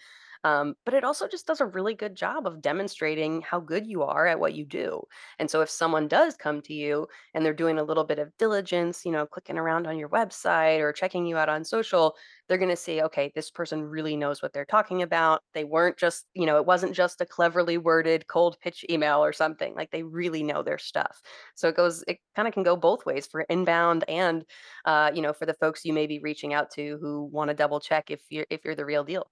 Um, 0.45 0.75
but 0.85 0.95
it 0.95 1.05
also 1.05 1.29
just 1.29 1.47
does 1.47 1.61
a 1.61 1.67
really 1.67 1.95
good 1.95 2.15
job 2.17 2.47
of 2.47 2.63
demonstrating 2.63 3.43
how 3.43 3.61
good 3.61 3.87
you 3.87 4.03
are 4.03 4.27
at 4.27 4.41
what 4.41 4.55
you 4.55 4.65
do. 4.65 5.03
And 5.39 5.51
so 5.51 5.61
if 5.61 5.71
someone 5.71 6.09
does 6.09 6.37
come 6.37 6.63
to 6.63 6.73
you 6.75 7.07
and 7.35 7.45
they're 7.45 7.53
doing 7.53 7.79
a 7.79 7.85
little 7.85 8.05
bit 8.05 8.19
of 8.19 8.37
diligence, 8.39 9.05
you 9.05 9.13
know, 9.13 9.27
clicking 9.27 9.59
around 9.59 9.87
on 9.87 9.99
your 9.99 10.09
website 10.09 10.81
or 10.81 10.93
checking 10.93 11.27
you 11.27 11.37
out 11.37 11.49
on 11.49 11.65
social, 11.65 12.15
they're 12.49 12.59
going 12.59 12.71
to 12.71 12.77
see, 12.77 13.03
okay, 13.03 13.31
this 13.35 13.51
person 13.51 13.83
really 13.83 14.17
knows 14.17 14.43
what 14.43 14.53
they're 14.53 14.65
talking 14.65 15.03
about. 15.03 15.43
They 15.55 15.65
weren't 15.65 15.99
just, 15.99 16.27
you 16.35 16.47
know, 16.47 16.57
it 16.57 16.67
wasn't 16.67 16.95
just 16.95 17.21
a 17.21 17.27
cleverly 17.27 17.79
worded 17.79 18.27
cold 18.27 18.57
pitch 18.61 18.85
email 18.91 19.23
or 19.23 19.33
something. 19.33 19.75
Like 19.75 19.91
they 19.91 20.03
really 20.03 20.43
know 20.43 20.63
their 20.63 20.79
stuff. 20.79 21.21
So 21.55 21.69
it 21.69 21.77
goes, 21.77 22.03
it 22.09 22.19
kind 22.35 22.49
of 22.49 22.55
can 22.55 22.63
go 22.63 22.77
both 22.77 23.07
ways 23.07 23.27
for 23.27 23.43
inbound 23.43 24.05
and, 24.09 24.45
uh, 24.85 25.11
you 25.15 25.23
know, 25.23 25.33
for 25.33 25.47
the 25.47 25.55
folks 25.55 25.85
you 25.85 25.93
may 25.93 26.07
be 26.07 26.19
reaching 26.19 26.55
out 26.55 26.71
to 26.73 26.99
who 27.01 27.25
want 27.25 27.49
to 27.51 27.55
double 27.55 27.81
check 27.81 28.11
if 28.11 28.21
you're 28.31 28.47
if 28.51 28.65
you're 28.65 28.75
the 28.75 28.85
real 28.85 29.05
deal. 29.05 29.31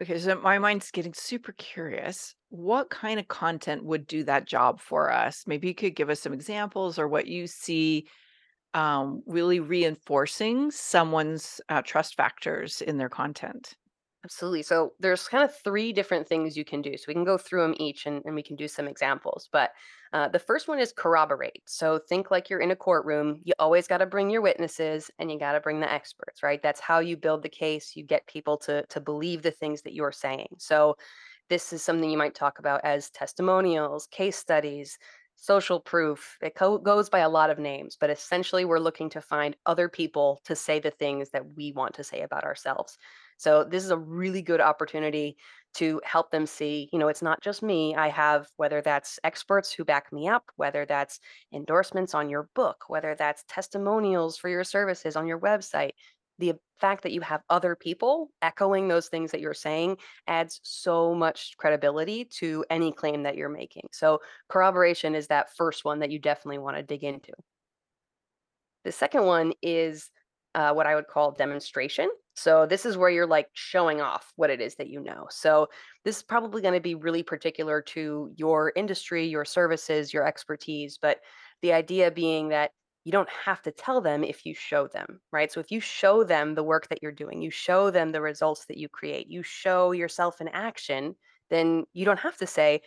Okay, 0.00 0.18
so 0.18 0.36
my 0.40 0.58
mind's 0.58 0.90
getting 0.92 1.12
super 1.12 1.52
curious. 1.52 2.34
What 2.50 2.88
kind 2.90 3.18
of 3.18 3.26
content 3.28 3.84
would 3.84 4.06
do 4.06 4.22
that 4.24 4.44
job 4.46 4.80
for 4.80 5.10
us? 5.10 5.44
Maybe 5.46 5.68
you 5.68 5.74
could 5.74 5.96
give 5.96 6.08
us 6.08 6.20
some 6.20 6.32
examples 6.32 6.98
or 6.98 7.08
what 7.08 7.26
you 7.26 7.46
see 7.48 8.06
um, 8.74 9.22
really 9.26 9.60
reinforcing 9.60 10.72
someone's 10.72 11.60
uh, 11.70 11.82
trust 11.82 12.16
factors 12.16 12.82
in 12.82 12.98
their 12.98 13.10
content. 13.10 13.76
Absolutely. 14.24 14.62
So 14.62 14.92
there's 14.98 15.28
kind 15.28 15.44
of 15.44 15.54
three 15.54 15.92
different 15.92 16.28
things 16.28 16.56
you 16.56 16.64
can 16.64 16.82
do. 16.82 16.96
So 16.96 17.04
we 17.06 17.14
can 17.14 17.24
go 17.24 17.38
through 17.38 17.62
them 17.62 17.74
each 17.78 18.04
and, 18.04 18.20
and 18.24 18.34
we 18.34 18.42
can 18.42 18.56
do 18.56 18.66
some 18.66 18.88
examples. 18.88 19.48
But 19.52 19.70
uh, 20.12 20.28
the 20.28 20.40
first 20.40 20.66
one 20.66 20.80
is 20.80 20.92
corroborate. 20.92 21.62
So 21.66 21.98
think 22.08 22.30
like 22.30 22.50
you're 22.50 22.60
in 22.60 22.72
a 22.72 22.76
courtroom. 22.76 23.40
You 23.44 23.52
always 23.60 23.86
got 23.86 23.98
to 23.98 24.06
bring 24.06 24.28
your 24.28 24.42
witnesses 24.42 25.10
and 25.18 25.30
you 25.30 25.38
got 25.38 25.52
to 25.52 25.60
bring 25.60 25.78
the 25.80 25.90
experts, 25.90 26.42
right? 26.42 26.60
That's 26.62 26.80
how 26.80 26.98
you 26.98 27.16
build 27.16 27.42
the 27.42 27.48
case. 27.48 27.94
You 27.94 28.04
get 28.04 28.26
people 28.26 28.56
to 28.58 28.84
to 28.86 29.00
believe 29.00 29.42
the 29.42 29.52
things 29.52 29.82
that 29.82 29.94
you're 29.94 30.12
saying. 30.12 30.48
So 30.58 30.96
this 31.48 31.72
is 31.72 31.82
something 31.82 32.10
you 32.10 32.18
might 32.18 32.34
talk 32.34 32.58
about 32.58 32.80
as 32.84 33.10
testimonials, 33.10 34.06
case 34.08 34.36
studies, 34.36 34.98
social 35.40 35.78
proof. 35.80 36.36
It 36.42 36.54
co- 36.56 36.78
goes 36.78 37.08
by 37.08 37.20
a 37.20 37.28
lot 37.28 37.48
of 37.48 37.58
names, 37.58 37.96
but 37.98 38.10
essentially 38.10 38.64
we're 38.64 38.80
looking 38.80 39.08
to 39.10 39.20
find 39.20 39.56
other 39.66 39.88
people 39.88 40.40
to 40.44 40.56
say 40.56 40.80
the 40.80 40.90
things 40.90 41.30
that 41.30 41.56
we 41.56 41.72
want 41.72 41.94
to 41.94 42.04
say 42.04 42.22
about 42.22 42.44
ourselves. 42.44 42.98
So 43.36 43.62
this 43.62 43.84
is 43.84 43.90
a 43.92 43.98
really 43.98 44.42
good 44.42 44.60
opportunity 44.60 45.36
to 45.74 46.00
help 46.04 46.32
them 46.32 46.44
see, 46.44 46.88
you 46.92 46.98
know, 46.98 47.06
it's 47.06 47.22
not 47.22 47.40
just 47.40 47.62
me. 47.62 47.94
I 47.94 48.08
have 48.08 48.48
whether 48.56 48.80
that's 48.82 49.20
experts 49.22 49.72
who 49.72 49.84
back 49.84 50.12
me 50.12 50.26
up, 50.26 50.50
whether 50.56 50.84
that's 50.84 51.20
endorsements 51.52 52.14
on 52.14 52.28
your 52.28 52.50
book, 52.54 52.84
whether 52.88 53.14
that's 53.14 53.44
testimonials 53.48 54.36
for 54.36 54.48
your 54.48 54.64
services 54.64 55.14
on 55.14 55.26
your 55.28 55.38
website. 55.38 55.92
The 56.38 56.54
fact 56.80 57.02
that 57.02 57.12
you 57.12 57.20
have 57.22 57.42
other 57.50 57.74
people 57.74 58.30
echoing 58.40 58.88
those 58.88 59.08
things 59.08 59.32
that 59.32 59.40
you're 59.40 59.54
saying 59.54 59.96
adds 60.26 60.60
so 60.62 61.14
much 61.14 61.54
credibility 61.58 62.24
to 62.24 62.64
any 62.70 62.92
claim 62.92 63.24
that 63.24 63.36
you're 63.36 63.48
making. 63.48 63.88
So 63.92 64.20
corroboration 64.48 65.14
is 65.14 65.26
that 65.28 65.56
first 65.56 65.84
one 65.84 65.98
that 66.00 66.10
you 66.10 66.18
definitely 66.18 66.58
want 66.58 66.76
to 66.76 66.82
dig 66.82 67.02
into. 67.02 67.32
The 68.84 68.92
second 68.92 69.24
one 69.24 69.52
is 69.62 70.10
uh, 70.54 70.72
what 70.72 70.86
I 70.86 70.94
would 70.94 71.08
call 71.08 71.32
demonstration. 71.32 72.08
So 72.34 72.66
this 72.66 72.86
is 72.86 72.96
where 72.96 73.10
you're 73.10 73.26
like 73.26 73.48
showing 73.52 74.00
off 74.00 74.32
what 74.36 74.50
it 74.50 74.60
is 74.60 74.76
that 74.76 74.88
you 74.88 75.00
know. 75.00 75.26
So 75.30 75.68
this 76.04 76.18
is 76.18 76.22
probably 76.22 76.62
going 76.62 76.74
to 76.74 76.80
be 76.80 76.94
really 76.94 77.22
particular 77.22 77.82
to 77.82 78.32
your 78.36 78.72
industry, 78.76 79.26
your 79.26 79.44
services, 79.44 80.14
your 80.14 80.26
expertise. 80.26 80.98
But 81.00 81.18
the 81.62 81.72
idea 81.72 82.10
being 82.10 82.48
that 82.48 82.70
you 83.08 83.12
don't 83.12 83.30
have 83.46 83.62
to 83.62 83.70
tell 83.70 84.02
them 84.02 84.22
if 84.22 84.44
you 84.44 84.52
show 84.52 84.86
them, 84.86 85.18
right? 85.32 85.50
So 85.50 85.60
if 85.60 85.70
you 85.70 85.80
show 85.80 86.24
them 86.24 86.54
the 86.54 86.62
work 86.62 86.88
that 86.88 87.02
you're 87.02 87.10
doing, 87.10 87.40
you 87.40 87.50
show 87.50 87.90
them 87.90 88.12
the 88.12 88.20
results 88.20 88.66
that 88.66 88.76
you 88.76 88.86
create, 88.86 89.28
you 89.30 89.42
show 89.42 89.92
yourself 89.92 90.42
in 90.42 90.48
action, 90.48 91.16
then 91.48 91.84
you 91.94 92.04
don't 92.04 92.18
have 92.18 92.36
to 92.36 92.46
say, 92.46 92.82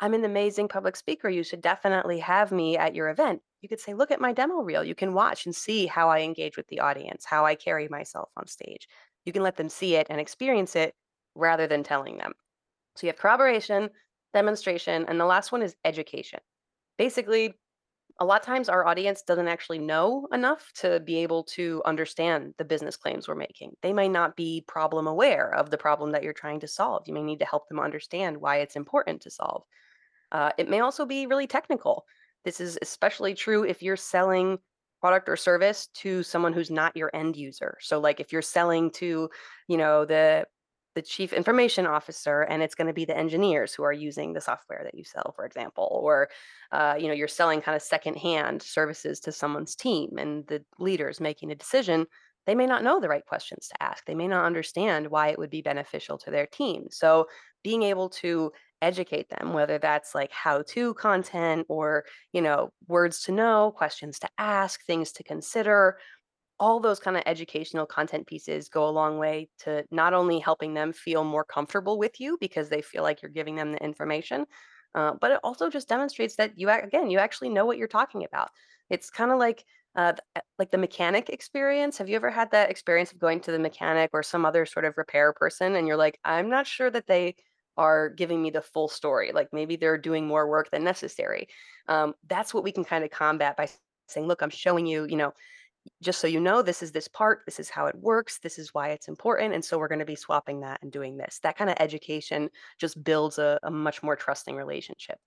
I'm 0.00 0.14
an 0.14 0.24
amazing 0.24 0.68
public 0.68 0.96
speaker. 0.96 1.28
You 1.28 1.42
should 1.42 1.60
definitely 1.60 2.18
have 2.20 2.52
me 2.52 2.78
at 2.78 2.94
your 2.94 3.10
event. 3.10 3.42
You 3.60 3.68
could 3.68 3.78
say, 3.78 3.92
look 3.92 4.10
at 4.10 4.18
my 4.18 4.32
demo 4.32 4.62
reel. 4.62 4.82
You 4.82 4.94
can 4.94 5.12
watch 5.12 5.44
and 5.44 5.54
see 5.54 5.84
how 5.84 6.08
I 6.08 6.20
engage 6.20 6.56
with 6.56 6.68
the 6.68 6.80
audience, 6.80 7.26
how 7.26 7.44
I 7.44 7.54
carry 7.54 7.86
myself 7.88 8.30
on 8.38 8.46
stage. 8.46 8.88
You 9.26 9.32
can 9.34 9.42
let 9.42 9.56
them 9.56 9.68
see 9.68 9.96
it 9.96 10.06
and 10.08 10.18
experience 10.18 10.74
it 10.74 10.94
rather 11.34 11.66
than 11.66 11.82
telling 11.82 12.16
them. 12.16 12.32
So 12.94 13.06
you 13.06 13.10
have 13.10 13.20
corroboration, 13.20 13.90
demonstration, 14.32 15.04
and 15.06 15.20
the 15.20 15.26
last 15.26 15.52
one 15.52 15.60
is 15.60 15.76
education. 15.84 16.40
Basically, 16.96 17.52
a 18.18 18.24
lot 18.24 18.40
of 18.40 18.46
times 18.46 18.68
our 18.68 18.86
audience 18.86 19.22
doesn't 19.22 19.48
actually 19.48 19.78
know 19.78 20.26
enough 20.32 20.70
to 20.76 21.00
be 21.00 21.18
able 21.18 21.44
to 21.44 21.82
understand 21.84 22.54
the 22.56 22.64
business 22.64 22.96
claims 22.96 23.28
we're 23.28 23.34
making. 23.34 23.72
They 23.82 23.92
may 23.92 24.08
not 24.08 24.36
be 24.36 24.64
problem 24.66 25.06
aware 25.06 25.54
of 25.54 25.70
the 25.70 25.78
problem 25.78 26.12
that 26.12 26.22
you're 26.22 26.32
trying 26.32 26.60
to 26.60 26.68
solve. 26.68 27.02
You 27.06 27.14
may 27.14 27.22
need 27.22 27.40
to 27.40 27.44
help 27.44 27.68
them 27.68 27.78
understand 27.78 28.38
why 28.38 28.56
it's 28.56 28.76
important 28.76 29.22
to 29.22 29.30
solve. 29.30 29.64
Uh, 30.32 30.50
it 30.56 30.68
may 30.68 30.80
also 30.80 31.04
be 31.04 31.26
really 31.26 31.46
technical. 31.46 32.04
This 32.44 32.60
is 32.60 32.78
especially 32.80 33.34
true 33.34 33.64
if 33.64 33.82
you're 33.82 33.96
selling 33.96 34.58
product 35.00 35.28
or 35.28 35.36
service 35.36 35.88
to 35.94 36.22
someone 36.22 36.52
who's 36.52 36.70
not 36.70 36.96
your 36.96 37.10
end 37.14 37.36
user. 37.36 37.76
So 37.80 38.00
like 38.00 38.18
if 38.18 38.32
you're 38.32 38.42
selling 38.42 38.90
to, 38.92 39.28
you 39.68 39.76
know, 39.76 40.04
the 40.04 40.46
the 40.96 41.02
chief 41.02 41.32
information 41.32 41.86
officer 41.86 42.42
and 42.42 42.62
it's 42.62 42.74
going 42.74 42.88
to 42.88 42.92
be 42.92 43.04
the 43.04 43.16
engineers 43.16 43.72
who 43.72 43.84
are 43.84 43.92
using 43.92 44.32
the 44.32 44.40
software 44.40 44.80
that 44.82 44.96
you 44.96 45.04
sell 45.04 45.32
for 45.36 45.44
example 45.44 45.88
or 46.02 46.28
uh, 46.72 46.96
you 46.98 47.06
know 47.06 47.14
you're 47.14 47.28
selling 47.28 47.60
kind 47.60 47.76
of 47.76 47.82
secondhand 47.82 48.60
services 48.62 49.20
to 49.20 49.30
someone's 49.30 49.76
team 49.76 50.18
and 50.18 50.46
the 50.48 50.64
leaders 50.80 51.20
making 51.20 51.52
a 51.52 51.54
decision 51.54 52.06
they 52.46 52.54
may 52.54 52.66
not 52.66 52.84
know 52.84 53.00
the 53.00 53.08
right 53.08 53.26
questions 53.26 53.66
to 53.66 53.82
ask. 53.82 54.04
They 54.04 54.14
may 54.14 54.28
not 54.28 54.44
understand 54.44 55.08
why 55.08 55.30
it 55.30 55.38
would 55.38 55.50
be 55.50 55.62
beneficial 55.62 56.16
to 56.18 56.30
their 56.30 56.46
team. 56.46 56.86
So 56.92 57.26
being 57.64 57.82
able 57.82 58.08
to 58.08 58.52
educate 58.82 59.30
them 59.30 59.54
whether 59.54 59.78
that's 59.78 60.14
like 60.14 60.30
how 60.30 60.62
to 60.62 60.92
content 60.94 61.64
or 61.68 62.04
you 62.32 62.42
know 62.42 62.70
words 62.88 63.22
to 63.22 63.32
know 63.32 63.72
questions 63.74 64.18
to 64.18 64.28
ask 64.38 64.84
things 64.84 65.12
to 65.12 65.24
consider 65.24 65.96
all 66.58 66.80
those 66.80 66.98
kind 66.98 67.16
of 67.16 67.22
educational 67.26 67.86
content 67.86 68.26
pieces 68.26 68.68
go 68.68 68.88
a 68.88 68.90
long 68.90 69.18
way 69.18 69.48
to 69.58 69.84
not 69.90 70.14
only 70.14 70.38
helping 70.38 70.74
them 70.74 70.92
feel 70.92 71.22
more 71.22 71.44
comfortable 71.44 71.98
with 71.98 72.18
you 72.20 72.38
because 72.40 72.68
they 72.68 72.80
feel 72.80 73.02
like 73.02 73.20
you're 73.20 73.30
giving 73.30 73.56
them 73.56 73.72
the 73.72 73.84
information 73.84 74.46
uh, 74.96 75.12
but 75.20 75.30
it 75.30 75.40
also 75.44 75.68
just 75.68 75.88
demonstrates 75.88 76.36
that 76.36 76.58
you 76.58 76.68
again 76.70 77.10
you 77.10 77.18
actually 77.18 77.50
know 77.50 77.66
what 77.66 77.78
you're 77.78 77.86
talking 77.86 78.24
about. 78.24 78.48
It's 78.88 79.10
kind 79.10 79.30
of 79.30 79.38
like 79.38 79.64
uh, 79.94 80.14
uh, 80.34 80.40
like 80.58 80.70
the 80.70 80.78
mechanic 80.78 81.28
experience. 81.28 81.98
Have 81.98 82.08
you 82.08 82.16
ever 82.16 82.30
had 82.30 82.50
that 82.50 82.70
experience 82.70 83.12
of 83.12 83.18
going 83.18 83.40
to 83.40 83.52
the 83.52 83.58
mechanic 83.58 84.10
or 84.12 84.22
some 84.22 84.44
other 84.44 84.64
sort 84.66 84.86
of 84.86 84.94
repair 84.96 85.32
person 85.32 85.76
and 85.76 85.86
you're 85.86 85.96
like 85.96 86.18
i'm 86.24 86.48
not 86.48 86.66
sure 86.66 86.90
that 86.90 87.06
they 87.06 87.36
are 87.76 88.08
giving 88.08 88.40
me 88.40 88.48
the 88.48 88.62
full 88.62 88.88
story. 88.88 89.32
Like 89.34 89.48
maybe 89.52 89.76
they're 89.76 89.98
doing 89.98 90.26
more 90.26 90.48
work 90.48 90.70
than 90.70 90.82
necessary. 90.82 91.48
Um, 91.88 92.14
that's 92.26 92.54
what 92.54 92.64
we 92.64 92.72
can 92.72 92.84
kind 92.84 93.04
of 93.04 93.10
combat 93.10 93.54
by 93.54 93.68
saying 94.08 94.26
look 94.26 94.40
i'm 94.40 94.50
showing 94.50 94.86
you 94.86 95.04
you 95.08 95.16
know 95.16 95.32
just 96.02 96.20
so 96.20 96.26
you 96.26 96.40
know, 96.40 96.62
this 96.62 96.82
is 96.82 96.92
this 96.92 97.08
part, 97.08 97.42
this 97.46 97.60
is 97.60 97.70
how 97.70 97.86
it 97.86 97.96
works, 97.96 98.38
this 98.40 98.58
is 98.58 98.74
why 98.74 98.90
it's 98.90 99.08
important. 99.08 99.54
And 99.54 99.64
so 99.64 99.78
we're 99.78 99.88
going 99.88 99.98
to 100.00 100.04
be 100.04 100.16
swapping 100.16 100.60
that 100.60 100.80
and 100.82 100.92
doing 100.92 101.16
this. 101.16 101.40
That 101.42 101.56
kind 101.56 101.70
of 101.70 101.76
education 101.80 102.50
just 102.78 103.02
builds 103.04 103.38
a, 103.38 103.58
a 103.62 103.70
much 103.70 104.02
more 104.02 104.16
trusting 104.16 104.56
relationship. 104.56 105.18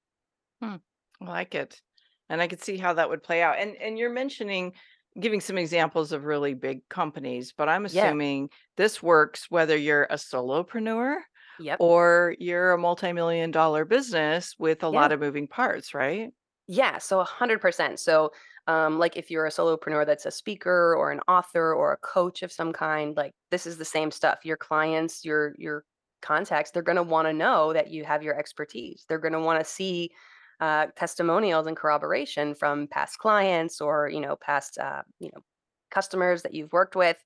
Hmm, 0.62 0.76
I 1.22 1.26
like 1.26 1.56
it. 1.56 1.82
And 2.30 2.42
I 2.42 2.48
could 2.48 2.62
see 2.62 2.78
how 2.78 2.94
that 2.94 3.10
would 3.10 3.24
play 3.24 3.42
out. 3.42 3.58
And 3.58 3.76
and 3.78 3.98
you're 3.98 4.12
mentioning 4.12 4.74
giving 5.20 5.42
some 5.42 5.58
examples 5.58 6.12
of 6.12 6.26
really 6.26 6.54
big 6.54 6.88
companies, 6.90 7.52
but 7.54 7.68
I'm 7.70 7.86
Yeah. 7.90 8.14
assuming 8.14 8.50
this 8.78 9.02
works 9.02 9.50
whether 9.50 9.76
you're 9.76 10.04
a 10.06 10.16
solopreneur 10.16 11.22
Yep. 11.58 11.80
or 11.80 12.36
you're 12.40 12.74
a 12.74 12.78
multi-million 12.78 13.52
dollar 13.52 13.86
business 13.86 14.56
with 14.60 14.84
a 14.84 14.90
Yeah. 14.92 15.00
lot 15.00 15.12
of 15.12 15.20
moving 15.20 15.48
parts, 15.48 15.94
right? 15.94 16.32
Yeah. 16.68 16.98
So 17.00 17.20
100%. 17.20 18.00
So, 18.00 18.32
um, 18.68 19.00
like 19.00 19.18
if 19.18 19.32
you're 19.32 19.46
a 19.46 19.52
solopreneur 19.52 20.06
that's 20.06 20.26
a 20.26 20.32
speaker 20.32 20.96
or 20.96 21.12
an 21.12 21.22
author 21.28 21.74
or 21.74 21.94
a 21.94 21.98
coach 21.98 22.44
of 22.44 22.52
some 22.52 22.74
kind, 22.74 23.16
like 23.18 23.34
this 23.52 23.66
is 23.66 23.78
the 23.78 23.86
same 23.86 24.12
stuff. 24.12 24.40
Your 24.44 24.58
clients, 24.58 25.26
your, 25.26 25.56
your, 25.58 25.84
contacts 26.22 26.72
they're 26.72 26.84
going 26.84 26.96
to 26.96 27.04
want 27.04 27.28
to 27.28 27.34
know 27.34 27.74
that 27.74 27.90
you 27.90 28.04
have 28.04 28.24
your 28.24 28.38
expertise. 28.38 29.06
They're 29.08 29.20
going 29.20 29.34
to 29.34 29.40
want 29.40 29.60
to 29.60 29.66
see 29.70 30.12
uh, 30.60 30.88
testimonials 30.96 31.68
and 31.68 31.78
corroboration 31.78 32.54
from 32.54 32.88
past 32.88 33.18
clients 33.18 33.80
or 33.80 34.10
you 34.10 34.20
know 34.20 34.36
past 34.36 34.78
uh, 34.78 35.04
you 35.20 35.30
know 35.34 35.42
customers 35.92 36.42
that 36.44 36.54
you've 36.54 36.74
worked 36.74 36.96
with. 36.96 37.18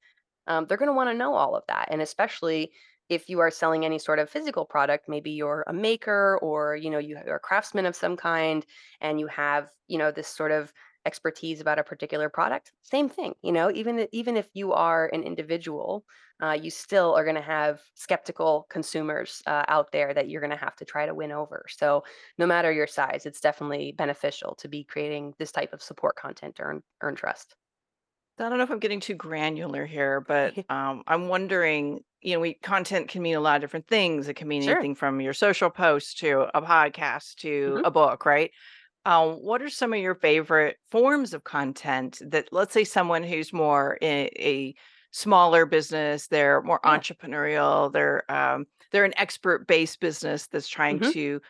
Um, 0.48 0.66
they're 0.68 0.78
going 0.78 0.90
to 0.90 0.96
want 0.96 1.10
to 1.10 1.18
know 1.18 1.36
all 1.36 1.56
of 1.56 1.64
that. 1.68 1.88
And 1.90 2.02
especially 2.02 2.72
if 3.10 3.30
you 3.30 3.40
are 3.40 3.52
selling 3.52 3.86
any 3.86 4.00
sort 4.00 4.20
of 4.20 4.30
physical 4.30 4.66
product 4.66 5.10
maybe 5.10 5.32
you're 5.32 5.66
a 5.68 5.74
maker 5.74 6.40
or 6.42 6.76
you 6.76 6.90
know 6.90 7.00
you 7.00 7.18
are 7.28 7.36
a 7.36 7.40
craftsman 7.40 7.86
of 7.86 7.96
some 7.98 8.16
kind 8.16 8.66
and 9.02 9.20
you 9.20 9.28
have 9.28 9.70
you 9.88 9.98
know 9.98 10.10
this 10.10 10.28
sort 10.28 10.52
of 10.52 10.72
expertise 11.06 11.60
about 11.62 11.80
a 11.80 11.84
particular 11.84 12.30
product 12.30 12.72
same 12.84 13.10
thing 13.10 13.36
you 13.42 13.52
know 13.52 13.72
even 13.72 14.08
even 14.12 14.38
if 14.38 14.50
you 14.54 14.72
are 14.74 15.08
an 15.14 15.24
individual 15.24 16.06
uh, 16.42 16.52
you 16.52 16.70
still 16.70 17.14
are 17.16 17.24
going 17.24 17.36
to 17.36 17.42
have 17.42 17.82
skeptical 17.94 18.66
consumers 18.70 19.42
uh, 19.46 19.64
out 19.68 19.92
there 19.92 20.14
that 20.14 20.30
you're 20.30 20.42
going 20.42 20.50
to 20.52 20.58
have 20.58 20.76
to 20.76 20.86
try 20.86 21.06
to 21.06 21.14
win 21.14 21.32
over 21.32 21.66
so 21.70 22.04
no 22.38 22.46
matter 22.48 22.72
your 22.72 22.88
size 22.88 23.26
it's 23.26 23.42
definitely 23.42 23.92
beneficial 23.92 24.56
to 24.56 24.68
be 24.68 24.84
creating 24.84 25.34
this 25.40 25.52
type 25.52 25.74
of 25.74 25.82
support 25.82 26.16
content 26.16 26.56
to 26.56 26.64
earn 26.64 26.84
earn 27.02 27.16
trust 27.16 27.56
I 28.40 28.50
don't 28.50 28.58
know 28.58 28.64
if 28.64 28.72
I'm 28.72 28.80
getting 28.80 29.00
too 29.00 29.14
granular 29.14 29.86
here, 29.86 30.20
but 30.20 30.56
um, 30.68 31.04
I'm 31.06 31.28
wondering, 31.28 32.04
you 32.22 32.34
know, 32.34 32.40
we 32.40 32.56
content 32.56 33.08
can 33.10 33.22
mean 33.22 33.36
a 33.36 33.40
lot 33.40 33.58
of 33.58 33.62
different 33.62 33.88
things. 33.88 34.28
It 34.28 34.34
can 34.34 34.48
mean 34.48 34.64
Sure. 34.64 34.64
anything 34.64 34.96
from 34.96 35.22
your 35.22 35.34
social 35.34 35.70
post 35.70 36.18
to 36.20 36.50
a 36.58 36.62
podcast 36.62 37.36
to 37.38 37.80
Mhm. 37.80 37.84
a 37.84 37.92
book, 37.92 38.26
right? 38.26 38.52
Um, 39.06 39.34
what 39.36 39.62
are 39.62 39.70
some 39.70 39.94
of 39.94 40.00
your 40.00 40.16
favorite 40.16 40.78
forms 40.90 41.34
of 41.34 41.44
content 41.44 42.22
that, 42.26 42.50
let's 42.54 42.74
say, 42.74 42.84
someone 42.86 43.24
who's 43.24 43.52
more 43.52 43.98
in 44.02 44.30
a 44.38 44.74
smaller 45.12 45.66
business, 45.66 46.28
they're 46.28 46.62
more 46.62 46.80
Yeah. 46.84 47.04
entrepreneurial, 47.04 47.92
they're 47.92 48.30
um, 48.32 48.66
they're 48.92 49.06
an 49.06 49.14
expert-based 49.18 50.00
business 50.00 50.48
that's 50.48 50.70
trying 50.70 51.00
Mhm. 51.00 51.14
to, 51.14 51.42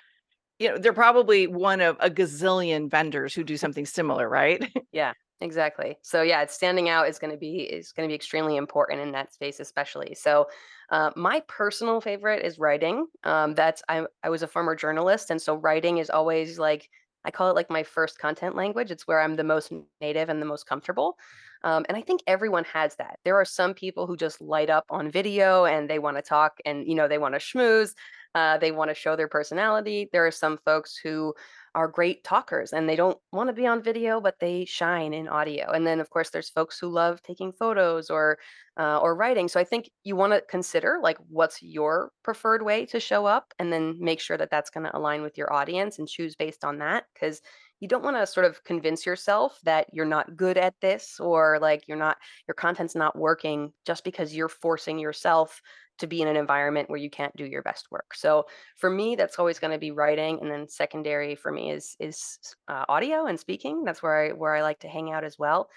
you 0.59 0.69
know, 0.69 0.77
they're 0.77 0.93
probably 0.93 1.47
one 1.47 1.81
of 1.81 1.97
a 1.99 2.09
gazillion 2.09 2.89
vendors 2.91 3.35
who 3.35 3.43
do 3.43 3.57
something 3.57 3.85
similar, 3.85 4.29
right? 4.29 4.73
Yeah, 4.91 5.13
exactly. 5.41 5.97
So 6.03 6.21
yeah, 6.21 6.41
it's 6.43 6.53
standing 6.53 6.89
out 6.89 7.07
is 7.07 7.17
going 7.19 7.31
to 7.31 7.37
be 7.37 7.61
is 7.61 7.91
going 7.91 8.07
to 8.07 8.11
be 8.11 8.15
extremely 8.15 8.55
important 8.57 9.01
in 9.01 9.11
that 9.13 9.33
space, 9.33 9.59
especially. 9.59 10.13
So, 10.15 10.47
uh, 10.91 11.11
my 11.15 11.41
personal 11.47 11.99
favorite 12.01 12.45
is 12.45 12.59
writing. 12.59 13.07
Um, 13.23 13.55
that's 13.55 13.81
I 13.89 14.05
I 14.23 14.29
was 14.29 14.43
a 14.43 14.47
former 14.47 14.75
journalist, 14.75 15.31
and 15.31 15.41
so 15.41 15.55
writing 15.55 15.97
is 15.97 16.09
always 16.09 16.59
like 16.59 16.89
I 17.25 17.31
call 17.31 17.49
it 17.49 17.55
like 17.55 17.69
my 17.69 17.83
first 17.83 18.19
content 18.19 18.55
language. 18.55 18.91
It's 18.91 19.07
where 19.07 19.21
I'm 19.21 19.35
the 19.35 19.43
most 19.43 19.71
native 20.01 20.29
and 20.29 20.41
the 20.41 20.45
most 20.45 20.65
comfortable. 20.67 21.17
Um, 21.63 21.85
and 21.87 21.97
I 21.97 22.01
think 22.01 22.21
everyone 22.27 22.65
has 22.65 22.95
that. 22.95 23.19
There 23.23 23.35
are 23.39 23.45
some 23.45 23.73
people 23.73 24.05
who 24.05 24.17
just 24.17 24.41
light 24.41 24.69
up 24.69 24.85
on 24.89 25.09
video 25.09 25.65
and 25.65 25.89
they 25.89 25.99
want 25.99 26.17
to 26.17 26.21
talk 26.21 26.57
and 26.65 26.85
you 26.85 26.95
know 26.95 27.07
they 27.07 27.17
want 27.17 27.35
to 27.35 27.39
schmooze. 27.39 27.93
Uh, 28.35 28.57
they 28.57 28.71
want 28.71 28.89
to 28.89 28.95
show 28.95 29.15
their 29.15 29.27
personality. 29.27 30.09
There 30.11 30.25
are 30.25 30.31
some 30.31 30.57
folks 30.65 30.97
who 30.97 31.33
are 31.75 31.87
great 31.87 32.23
talkers 32.23 32.71
and 32.71 32.87
they 32.87 32.95
don't 32.95 33.17
want 33.31 33.49
to 33.49 33.53
be 33.53 33.65
on 33.65 33.81
video 33.81 34.21
but 34.21 34.39
they 34.39 34.65
shine 34.65 35.13
in 35.13 35.27
audio 35.27 35.71
and 35.71 35.85
then 35.87 35.99
of 35.99 36.09
course 36.09 36.29
there's 36.29 36.49
folks 36.49 36.77
who 36.79 36.87
love 36.87 37.21
taking 37.23 37.51
photos 37.51 38.09
or 38.09 38.37
uh, 38.77 38.99
or 38.99 39.15
writing 39.15 39.47
so 39.47 39.59
i 39.59 39.63
think 39.63 39.89
you 40.03 40.15
want 40.15 40.33
to 40.33 40.41
consider 40.49 40.99
like 41.01 41.17
what's 41.29 41.61
your 41.61 42.11
preferred 42.23 42.61
way 42.63 42.85
to 42.85 42.99
show 42.99 43.25
up 43.25 43.53
and 43.59 43.73
then 43.73 43.95
make 43.99 44.19
sure 44.19 44.37
that 44.37 44.49
that's 44.49 44.69
going 44.69 44.85
to 44.85 44.97
align 44.97 45.21
with 45.21 45.37
your 45.37 45.51
audience 45.51 45.99
and 45.99 46.07
choose 46.07 46.35
based 46.35 46.63
on 46.63 46.77
that 46.77 47.05
because 47.13 47.41
you 47.83 47.89
don't 47.89 48.01
want 48.01 48.15
to 48.15 48.25
sort 48.25 48.45
of 48.45 48.63
convince 48.63 49.05
yourself 49.05 49.59
that 49.65 49.87
you're 49.91 50.05
not 50.05 50.37
good 50.37 50.57
at 50.57 50.73
this 50.79 51.19
or 51.19 51.59
like 51.61 51.85
you're 51.85 51.97
not 51.97 52.15
your 52.47 52.55
content's 52.55 52.95
not 52.95 53.13
working 53.13 53.73
just 53.85 54.05
because 54.05 54.33
you're 54.33 54.47
forcing 54.47 54.97
yourself 54.97 55.61
to 55.97 56.07
be 56.07 56.21
in 56.21 56.29
an 56.29 56.37
environment 56.37 56.89
where 56.89 56.97
you 56.97 57.09
can't 57.09 57.35
do 57.35 57.43
your 57.45 57.61
best 57.61 57.91
work. 57.91 58.15
So 58.15 58.45
for 58.77 58.89
me 58.89 59.17
that's 59.17 59.37
always 59.37 59.59
going 59.59 59.73
to 59.73 59.77
be 59.77 59.91
writing 59.91 60.39
and 60.41 60.49
then 60.49 60.69
secondary 60.69 61.35
for 61.35 61.51
me 61.51 61.71
is 61.71 61.97
is 61.99 62.39
uh, 62.69 62.85
audio 62.87 63.25
and 63.25 63.37
speaking. 63.37 63.83
That's 63.83 64.01
where 64.01 64.27
i 64.27 64.29
where 64.29 64.55
i 64.55 64.61
like 64.61 64.79
to 64.79 64.87
hang 64.87 65.11
out 65.11 65.25
as 65.25 65.37
well 65.37 65.69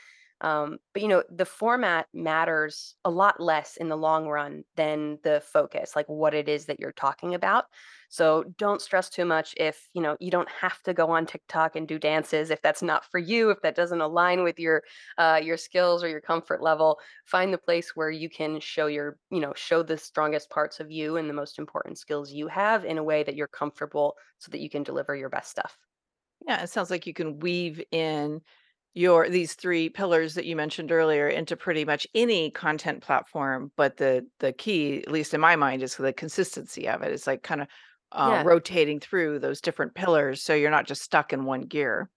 um, 0.42 0.78
but 0.92 1.02
you 1.02 1.08
know 1.08 1.22
the 1.30 1.46
format 1.46 2.06
matters 2.12 2.94
a 3.04 3.10
lot 3.10 3.40
less 3.40 3.76
in 3.76 3.88
the 3.88 3.96
long 3.96 4.28
run 4.28 4.64
than 4.76 5.18
the 5.22 5.42
focus 5.52 5.96
like 5.96 6.06
what 6.06 6.34
it 6.34 6.48
is 6.48 6.66
that 6.66 6.78
you're 6.78 6.92
talking 6.92 7.34
about. 7.34 7.64
So 8.08 8.44
don't 8.56 8.82
stress 8.82 9.08
too 9.08 9.24
much 9.24 9.54
if 9.56 9.88
you 9.94 10.02
know 10.02 10.16
you 10.20 10.30
don't 10.30 10.48
have 10.50 10.82
to 10.82 10.92
go 10.94 11.10
on 11.10 11.26
tiktok 11.26 11.74
and 11.74 11.88
do 11.88 11.98
dances 11.98 12.50
if 12.50 12.60
that's 12.62 12.82
not 12.82 13.04
for 13.10 13.18
you 13.18 13.50
if 13.50 13.60
that 13.62 13.74
doesn't 13.74 14.00
align 14.00 14.42
with 14.42 14.58
your 14.58 14.82
uh, 15.18 15.40
your 15.42 15.56
skills 15.56 16.04
or 16.04 16.08
your 16.08 16.20
comfort 16.20 16.62
level. 16.62 16.98
Find 17.24 17.52
the 17.52 17.58
place 17.58 17.96
where 17.96 18.10
you 18.10 18.28
can 18.28 18.60
show 18.60 18.86
your 18.86 19.18
you 19.30 19.40
know 19.40 19.54
show 19.56 19.82
the 19.82 19.96
strongest 19.96 20.50
parts 20.50 20.80
of 20.80 20.90
you 20.90 21.16
and 21.16 21.30
the 21.30 21.34
most 21.34 21.58
important 21.58 21.98
skills 21.98 22.30
you 22.30 22.48
have 22.48 22.84
in 22.84 22.98
a 22.98 23.04
way 23.04 23.22
that 23.22 23.36
you're 23.36 23.48
comfortable 23.48 24.16
so 24.38 24.50
that 24.50 24.60
you 24.60 24.68
can 24.68 24.82
deliver 24.82 25.16
your 25.16 25.30
best 25.30 25.50
stuff. 25.50 25.78
Yeah, 26.46 26.62
it 26.62 26.68
sounds 26.68 26.90
like 26.90 27.06
you 27.06 27.14
can 27.14 27.38
weave 27.38 27.82
in 27.90 28.42
your 28.96 29.28
these 29.28 29.54
3 29.54 29.88
pillars 29.90 30.34
that 30.34 30.46
you 30.46 30.56
mentioned 30.56 30.92
earlier 30.92 31.28
into 31.28 31.56
pretty 31.56 31.84
much 31.84 32.06
any 32.14 32.50
content 32.50 33.02
platform, 33.02 33.72
but 33.76 33.98
the 33.98 34.26
the 34.40 34.52
key, 34.52 35.02
at 35.04 35.10
least 35.12 35.34
in 35.34 35.40
my 35.40 35.56
mind, 35.56 35.82
is 35.82 35.96
the 35.96 36.12
consistency 36.12 36.88
of 36.88 37.02
it. 37.02 37.12
It's 37.12 37.26
like 37.26 37.42
kinda, 37.44 37.68
uh, 38.12 38.36
yeah 38.36 38.44
rotating 38.44 39.00
through 39.00 39.40
those 39.40 39.60
different 39.60 39.94
pillars 39.94 40.42
so 40.42 40.54
you're 40.54 40.70
not 40.70 40.86
just 40.86 41.02
stuck 41.02 41.32
in 41.32 41.44
one 41.44 41.62
gear. 41.62 42.10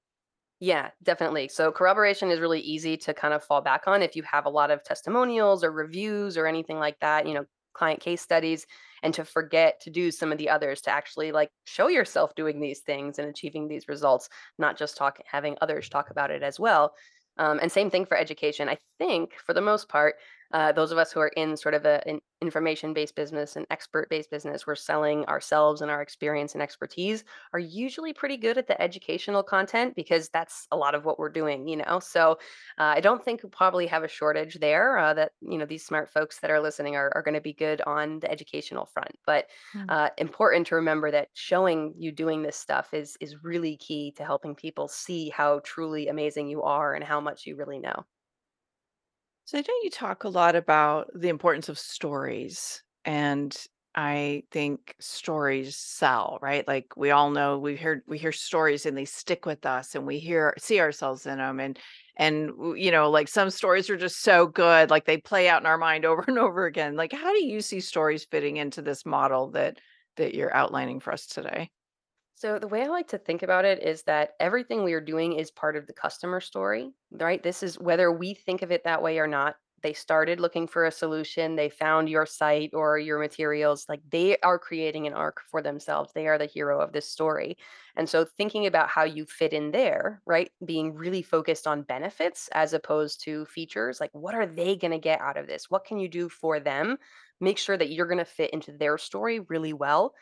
Yeah, 0.60 0.92
definitely. 1.04 1.48
So 1.48 1.72
corroboration 1.72 2.32
is 2.32 2.40
really 2.42 2.60
easy 2.60 2.98
to 2.98 3.14
kind 3.14 3.34
of 3.34 3.44
fall 3.44 3.62
back 3.62 3.88
on 3.88 4.02
if 4.02 4.16
you 4.16 4.24
have 4.24 4.46
a 4.46 4.50
lot 4.50 4.72
of 4.72 4.84
testimonials 4.84 5.64
or 5.64 5.72
reviews 5.72 6.38
or 6.38 6.48
anything 6.48 6.80
like 6.80 7.00
that, 7.00 7.26
you 7.28 7.34
know, 7.34 7.46
client 7.74 8.02
case 8.02 8.22
studies, 8.22 8.66
and 9.04 9.14
to 9.14 9.26
forget 9.26 9.80
to 9.82 9.90
do 9.90 10.12
some 10.12 10.32
of 10.32 10.38
the 10.38 10.50
others 10.50 10.82
to 10.82 10.92
actually 10.92 11.32
like 11.32 11.50
show 11.66 11.88
yourself 11.88 12.36
doing 12.36 12.60
these 12.60 12.80
things 12.80 13.20
and 13.20 13.28
achieving 13.28 13.68
these 13.68 13.88
results, 13.88 14.30
not 14.58 14.78
just 14.78 14.98
talk 14.98 15.20
having 15.26 15.58
others 15.62 15.90
talk 15.90 16.10
about 16.10 16.32
it 16.32 16.44
as 16.44 16.60
well. 16.60 16.94
Um, 17.38 17.60
and 17.62 17.72
same 17.72 17.90
thing 17.90 18.06
for 18.06 18.18
education. 18.18 18.68
I 18.68 18.78
think 18.98 19.32
for 19.46 19.54
the 19.54 19.62
most 19.62 19.88
part, 19.88 20.16
uh, 20.52 20.72
those 20.72 20.92
of 20.92 20.98
us 20.98 21.12
who 21.12 21.20
are 21.20 21.30
in 21.36 21.56
sort 21.58 21.74
of 21.76 21.86
a, 21.86 22.08
an 22.08 22.20
information-based 22.42 23.16
business, 23.16 23.56
an 23.56 23.66
expert-based 23.70 24.32
business, 24.32 24.66
we're 24.66 24.76
selling 24.76 25.26
ourselves 25.26 25.82
and 25.82 25.92
our 25.92 26.02
experience 26.02 26.54
and 26.54 26.62
expertise 26.64 27.24
are 27.54 27.60
usually 27.60 28.14
pretty 28.14 28.38
good 28.38 28.58
at 28.58 28.68
the 28.68 28.82
educational 28.82 29.44
content 29.44 29.96
because 29.96 30.30
that's 30.30 30.68
a 30.72 30.78
lot 30.78 30.96
of 30.96 31.06
what 31.06 31.20
we're 31.20 31.30
doing, 31.30 31.68
you 31.68 31.78
know? 31.78 32.00
So 32.00 32.34
uh, 32.78 32.94
I 32.96 33.02
don't 33.02 33.24
think 33.24 33.44
we 33.44 33.50
probably 33.50 33.88
have 33.88 34.04
a 34.04 34.08
shortage 34.08 34.56
there 34.56 34.98
uh, 34.98 35.14
that, 35.14 35.34
you 35.42 35.58
know, 35.58 35.66
these 35.66 35.86
smart 35.86 36.10
folks 36.10 36.40
that 36.40 36.52
are 36.52 36.60
listening 36.62 36.96
are, 36.96 37.12
are 37.16 37.22
going 37.24 37.36
to 37.36 37.42
be 37.42 37.54
good 37.54 37.82
on 37.82 38.20
the 38.20 38.32
educational 38.32 38.86
front. 38.86 39.18
But 39.26 39.48
Mm. 39.74 39.90
uh, 39.90 40.10
important 40.18 40.68
to 40.68 40.76
remember 40.76 41.12
that 41.12 41.30
showing 41.34 41.94
you 41.98 42.12
doing 42.12 42.42
this 42.44 42.56
stuff 42.58 42.94
is 42.94 43.18
is 43.20 43.44
really 43.44 43.78
key 43.78 44.12
to 44.14 44.24
helping 44.26 44.56
people 44.56 44.88
see 44.88 45.30
how 45.30 45.60
truly 45.64 46.08
amazing 46.08 46.48
you 46.48 46.64
are 46.64 46.94
and 46.94 47.04
how 47.04 47.20
much 47.20 47.46
you 47.46 47.56
really 47.56 47.80
know. 47.80 48.06
So 49.50 49.58
I 49.58 49.62
know 49.62 49.74
you 49.84 49.90
talk 49.90 50.26
a 50.26 50.30
lot 50.30 50.56
about 50.56 51.10
the 51.16 51.30
importance 51.30 51.70
of 51.70 51.80
stories, 51.80 52.84
and 53.04 53.56
I 53.96 54.44
think 54.52 54.96
stories 55.00 55.76
sell, 55.76 56.38
right? 56.40 56.68
Like 56.68 56.96
we 56.96 57.10
all 57.10 57.32
know 57.32 57.58
we 57.58 57.76
hear 57.76 58.04
we 58.08 58.20
hear 58.20 58.32
stories 58.32 58.86
and 58.86 58.96
they 58.96 59.06
stick 59.06 59.48
with 59.48 59.66
us, 59.66 59.96
and 59.96 60.06
we 60.06 60.20
hear 60.20 60.54
see 60.60 60.80
ourselves 60.80 61.26
in 61.26 61.40
them, 61.40 61.60
and 61.60 61.80
and 62.18 62.52
you 62.78 62.92
know, 62.92 63.10
like 63.10 63.28
some 63.28 63.50
stories 63.50 63.90
are 63.90 63.98
just 63.98 64.20
so 64.22 64.46
good, 64.46 64.92
like 64.92 65.06
they 65.06 65.18
play 65.18 65.50
out 65.50 65.64
in 65.64 65.66
our 65.66 65.80
mind 65.80 66.06
over 66.06 66.24
and 66.28 66.38
over 66.38 66.66
again. 66.68 66.96
Like, 66.96 67.12
how 67.12 67.34
do 67.34 67.44
you 67.44 67.62
see 67.62 67.80
stories 67.80 68.26
fitting 68.26 68.58
into 68.58 68.84
this 68.84 69.04
model 69.04 69.50
that 69.52 69.80
that 70.18 70.36
you're 70.36 70.54
outlining 70.56 71.00
for 71.00 71.12
us 71.12 71.26
today? 71.26 71.72
So 72.40 72.58
the 72.58 72.70
way 72.70 72.84
I 72.84 72.88
like 72.88 73.10
to 73.10 73.18
think 73.18 73.44
about 73.44 73.66
it 73.66 73.84
is 73.84 74.04
that 74.04 74.36
everything 74.40 74.86
we 74.86 74.94
are 74.94 75.02
doing 75.02 75.34
is 75.34 75.52
part 75.52 75.76
of 75.76 75.88
the 75.88 75.94
customer 75.94 76.40
story, 76.40 76.94
right? 77.12 77.44
This 77.44 77.62
is 77.62 77.78
whether 77.78 78.14
we 78.14 78.34
think 78.34 78.62
of 78.62 78.72
it 78.72 78.86
that 78.86 79.04
way 79.04 79.20
or 79.20 79.28
not. 79.28 79.58
They 79.84 79.92
started 79.92 80.40
looking 80.40 80.66
for 80.66 80.86
a 80.86 80.92
solution, 80.92 81.58
they 81.58 81.68
found 81.68 82.08
your 82.08 82.26
site 82.26 82.70
or 82.74 82.98
your 82.98 83.20
materials, 83.20 83.86
like 83.90 84.00
they 84.10 84.38
are 84.38 84.58
creating 84.58 85.06
an 85.06 85.14
arc 85.14 85.42
for 85.52 85.62
themselves. 85.62 86.14
They 86.14 86.28
are 86.28 86.38
the 86.38 86.46
hero 86.46 86.80
of 86.80 86.94
this 86.94 87.12
story. 87.12 87.58
And 87.98 88.08
so 88.08 88.24
thinking 88.24 88.68
about 88.68 88.88
how 88.88 89.04
you 89.04 89.26
fit 89.26 89.52
in 89.52 89.72
there, 89.72 90.22
right? 90.26 90.50
Being 90.64 90.94
really 90.94 91.22
focused 91.22 91.68
on 91.68 91.84
benefits 91.84 92.48
as 92.54 92.72
opposed 92.72 93.22
to 93.26 93.48
features, 93.48 94.00
like 94.00 94.12
what 94.14 94.34
are 94.36 94.46
they 94.46 94.78
going 94.78 94.92
to 94.92 94.98
get 94.98 95.20
out 95.20 95.36
of 95.36 95.48
this? 95.48 95.70
What 95.70 95.84
can 95.84 96.00
you 96.00 96.08
do 96.08 96.30
for 96.30 96.62
them? 96.62 97.00
Make 97.42 97.58
sure 97.58 97.76
that 97.76 97.92
you're 97.92 98.08
going 98.08 98.18
to 98.18 98.26
fit 98.26 98.52
into 98.52 98.72
their 98.72 98.98
story 98.98 99.42
really 99.42 99.74
well 99.74 100.14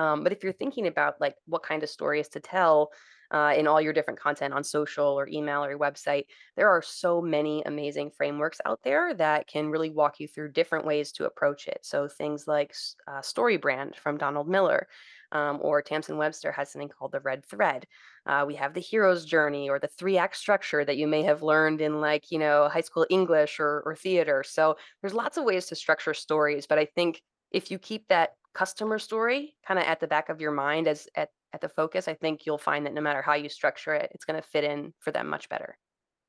um, 0.00 0.22
but 0.24 0.32
if 0.32 0.42
you're 0.42 0.54
thinking 0.54 0.86
about 0.86 1.20
like 1.20 1.34
what 1.44 1.62
kind 1.62 1.82
of 1.82 1.90
stories 1.90 2.28
to 2.28 2.40
tell 2.40 2.90
uh, 3.32 3.52
in 3.56 3.66
all 3.66 3.80
your 3.80 3.92
different 3.92 4.18
content 4.18 4.54
on 4.54 4.64
social 4.64 5.06
or 5.06 5.28
email 5.28 5.62
or 5.62 5.68
your 5.68 5.78
website, 5.78 6.24
there 6.56 6.70
are 6.70 6.80
so 6.80 7.20
many 7.20 7.62
amazing 7.66 8.10
frameworks 8.10 8.62
out 8.64 8.80
there 8.82 9.12
that 9.12 9.46
can 9.46 9.68
really 9.68 9.90
walk 9.90 10.18
you 10.18 10.26
through 10.26 10.50
different 10.52 10.86
ways 10.86 11.12
to 11.12 11.26
approach 11.26 11.68
it. 11.68 11.80
So 11.82 12.08
things 12.08 12.48
like 12.48 12.74
uh, 13.06 13.20
StoryBrand 13.20 13.96
from 13.96 14.16
Donald 14.16 14.48
Miller. 14.48 14.88
Um, 15.32 15.60
or 15.62 15.80
Tamsin 15.80 16.16
Webster 16.16 16.50
has 16.50 16.72
something 16.72 16.88
called 16.88 17.12
the 17.12 17.20
red 17.20 17.46
thread. 17.46 17.86
Uh, 18.26 18.42
we 18.44 18.56
have 18.56 18.74
the 18.74 18.80
hero's 18.80 19.24
journey 19.24 19.70
or 19.70 19.78
the 19.78 19.86
three 19.86 20.18
act 20.18 20.36
structure 20.36 20.84
that 20.84 20.96
you 20.96 21.06
may 21.06 21.22
have 21.22 21.44
learned 21.44 21.80
in 21.80 22.00
like, 22.00 22.32
you 22.32 22.38
know, 22.40 22.68
high 22.68 22.80
school 22.80 23.06
English 23.10 23.60
or, 23.60 23.80
or 23.86 23.94
theater. 23.94 24.42
So 24.44 24.76
there's 25.00 25.14
lots 25.14 25.36
of 25.36 25.44
ways 25.44 25.66
to 25.66 25.76
structure 25.76 26.14
stories, 26.14 26.66
but 26.66 26.80
I 26.80 26.84
think 26.84 27.22
if 27.52 27.70
you 27.70 27.78
keep 27.78 28.08
that 28.08 28.30
customer 28.54 28.98
story 28.98 29.56
kind 29.66 29.78
of 29.78 29.86
at 29.86 30.00
the 30.00 30.06
back 30.06 30.28
of 30.28 30.40
your 30.40 30.52
mind 30.52 30.88
as 30.88 31.08
at, 31.14 31.28
at 31.52 31.60
the 31.60 31.68
focus, 31.68 32.08
I 32.08 32.14
think 32.14 32.46
you'll 32.46 32.58
find 32.58 32.86
that 32.86 32.94
no 32.94 33.00
matter 33.00 33.22
how 33.22 33.34
you 33.34 33.48
structure 33.48 33.94
it, 33.94 34.10
it's 34.14 34.24
going 34.24 34.40
to 34.40 34.48
fit 34.48 34.64
in 34.64 34.92
for 35.00 35.10
them 35.10 35.28
much 35.28 35.48
better. 35.48 35.76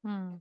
Hmm. 0.04 0.36